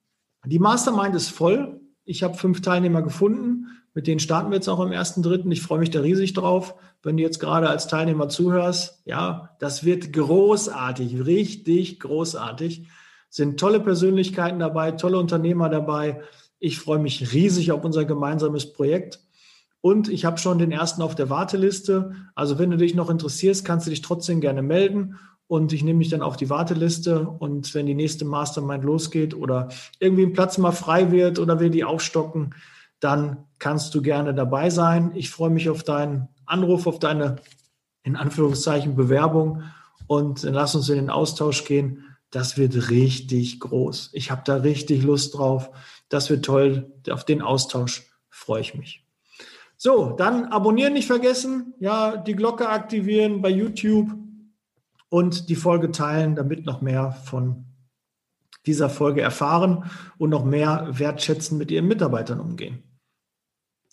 Die 0.44 0.58
Mastermind 0.58 1.14
ist 1.14 1.30
voll. 1.30 1.80
Ich 2.04 2.22
habe 2.22 2.34
fünf 2.34 2.60
Teilnehmer 2.60 3.02
gefunden. 3.02 3.66
Mit 3.94 4.06
denen 4.06 4.20
starten 4.20 4.50
wir 4.50 4.56
jetzt 4.56 4.68
auch 4.68 4.80
am 4.80 4.90
1.3. 4.90 5.50
Ich 5.50 5.62
freue 5.62 5.78
mich 5.78 5.90
da 5.90 6.00
riesig 6.00 6.34
drauf. 6.34 6.74
Wenn 7.02 7.16
du 7.16 7.22
jetzt 7.22 7.38
gerade 7.38 7.68
als 7.68 7.86
Teilnehmer 7.86 8.28
zuhörst, 8.28 9.02
ja, 9.04 9.50
das 9.58 9.84
wird 9.84 10.12
großartig, 10.12 11.24
richtig 11.24 12.00
großartig 12.00 12.88
sind 13.34 13.58
tolle 13.58 13.80
Persönlichkeiten 13.80 14.60
dabei, 14.60 14.92
tolle 14.92 15.18
Unternehmer 15.18 15.68
dabei. 15.68 16.20
Ich 16.60 16.78
freue 16.78 17.00
mich 17.00 17.32
riesig 17.32 17.72
auf 17.72 17.84
unser 17.84 18.04
gemeinsames 18.04 18.72
Projekt. 18.72 19.18
Und 19.84 20.08
ich 20.08 20.24
habe 20.24 20.38
schon 20.38 20.58
den 20.58 20.72
ersten 20.72 21.02
auf 21.02 21.14
der 21.14 21.28
Warteliste. 21.28 22.12
Also 22.34 22.58
wenn 22.58 22.70
du 22.70 22.78
dich 22.78 22.94
noch 22.94 23.10
interessierst, 23.10 23.66
kannst 23.66 23.86
du 23.86 23.90
dich 23.90 24.00
trotzdem 24.00 24.40
gerne 24.40 24.62
melden. 24.62 25.18
Und 25.46 25.74
ich 25.74 25.84
nehme 25.84 25.98
mich 25.98 26.08
dann 26.08 26.22
auf 26.22 26.38
die 26.38 26.48
Warteliste. 26.48 27.28
Und 27.28 27.74
wenn 27.74 27.84
die 27.84 27.94
nächste 27.94 28.24
Mastermind 28.24 28.82
losgeht 28.82 29.34
oder 29.34 29.68
irgendwie 29.98 30.24
ein 30.24 30.32
Platz 30.32 30.56
mal 30.56 30.72
frei 30.72 31.10
wird 31.10 31.38
oder 31.38 31.60
wir 31.60 31.68
die 31.68 31.84
aufstocken, 31.84 32.54
dann 32.98 33.44
kannst 33.58 33.94
du 33.94 34.00
gerne 34.00 34.32
dabei 34.32 34.70
sein. 34.70 35.12
Ich 35.14 35.28
freue 35.28 35.50
mich 35.50 35.68
auf 35.68 35.82
deinen 35.82 36.28
Anruf, 36.46 36.86
auf 36.86 36.98
deine, 36.98 37.36
in 38.04 38.16
Anführungszeichen, 38.16 38.96
Bewerbung. 38.96 39.64
Und 40.06 40.44
lass 40.44 40.74
uns 40.74 40.88
in 40.88 40.96
den 40.96 41.10
Austausch 41.10 41.66
gehen 41.66 42.04
das 42.30 42.58
wird 42.58 42.90
richtig 42.90 43.60
groß. 43.60 44.10
Ich 44.12 44.32
habe 44.32 44.42
da 44.44 44.56
richtig 44.56 45.04
Lust 45.04 45.38
drauf. 45.38 45.70
Das 46.08 46.30
wird 46.30 46.44
toll. 46.44 46.92
Auf 47.08 47.24
den 47.24 47.42
Austausch 47.42 48.10
freue 48.28 48.60
ich 48.60 48.74
mich. 48.74 49.03
So, 49.86 50.12
dann 50.12 50.46
abonnieren 50.46 50.94
nicht 50.94 51.06
vergessen. 51.06 51.74
Ja, 51.78 52.16
die 52.16 52.34
Glocke 52.34 52.70
aktivieren 52.70 53.42
bei 53.42 53.50
YouTube 53.50 54.16
und 55.10 55.50
die 55.50 55.56
Folge 55.56 55.90
teilen, 55.90 56.36
damit 56.36 56.64
noch 56.64 56.80
mehr 56.80 57.12
von 57.12 57.66
dieser 58.64 58.88
Folge 58.88 59.20
erfahren 59.20 59.84
und 60.16 60.30
noch 60.30 60.46
mehr 60.46 60.88
wertschätzen 60.90 61.58
mit 61.58 61.70
ihren 61.70 61.86
Mitarbeitern 61.86 62.40
umgehen. 62.40 62.82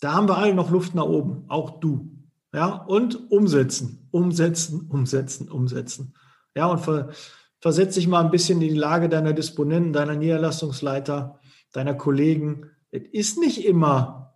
Da 0.00 0.14
haben 0.14 0.30
wir 0.30 0.38
alle 0.38 0.54
noch 0.54 0.70
Luft 0.70 0.94
nach 0.94 1.04
oben, 1.04 1.44
auch 1.48 1.78
du. 1.78 2.10
Ja, 2.54 2.68
und 2.68 3.30
umsetzen, 3.30 4.08
umsetzen, 4.12 4.88
umsetzen, 4.88 5.50
umsetzen. 5.50 6.14
Ja, 6.56 6.68
und 6.68 6.78
für, 6.78 7.10
versetz 7.60 7.96
dich 7.96 8.08
mal 8.08 8.24
ein 8.24 8.30
bisschen 8.30 8.62
in 8.62 8.68
die 8.68 8.74
Lage 8.74 9.10
deiner 9.10 9.34
Disponenten, 9.34 9.92
deiner 9.92 10.16
Niederlassungsleiter, 10.16 11.38
deiner 11.74 11.92
Kollegen. 11.92 12.70
Es 12.90 13.02
ist 13.12 13.38
nicht 13.38 13.66
immer 13.66 14.31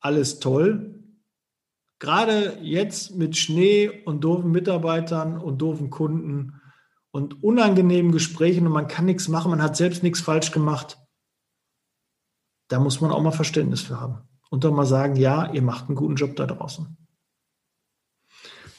alles 0.00 0.38
toll. 0.38 1.02
Gerade 1.98 2.58
jetzt 2.62 3.16
mit 3.16 3.36
Schnee 3.36 3.88
und 4.04 4.22
doofen 4.22 4.50
Mitarbeitern 4.50 5.38
und 5.38 5.58
doofen 5.58 5.90
Kunden 5.90 6.60
und 7.10 7.42
unangenehmen 7.42 8.12
Gesprächen 8.12 8.66
und 8.66 8.72
man 8.72 8.88
kann 8.88 9.06
nichts 9.06 9.28
machen, 9.28 9.50
man 9.50 9.62
hat 9.62 9.76
selbst 9.76 10.02
nichts 10.02 10.20
falsch 10.20 10.52
gemacht. 10.52 10.98
Da 12.68 12.78
muss 12.78 13.00
man 13.00 13.10
auch 13.10 13.22
mal 13.22 13.30
Verständnis 13.30 13.80
für 13.80 14.00
haben. 14.00 14.18
Und 14.50 14.64
dann 14.64 14.74
mal 14.74 14.86
sagen, 14.86 15.16
ja, 15.16 15.50
ihr 15.52 15.62
macht 15.62 15.86
einen 15.86 15.96
guten 15.96 16.16
Job 16.16 16.36
da 16.36 16.46
draußen. 16.46 16.96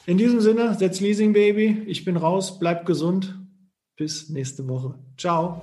In 0.06 0.16
diesem 0.16 0.40
Sinne, 0.40 0.74
setz 0.74 1.00
Leasing 1.00 1.32
Baby. 1.32 1.82
Ich 1.86 2.04
bin 2.04 2.16
raus, 2.16 2.58
bleib 2.58 2.86
gesund. 2.86 3.38
Bis 3.96 4.30
nächste 4.30 4.66
Woche. 4.68 4.94
Ciao. 5.18 5.62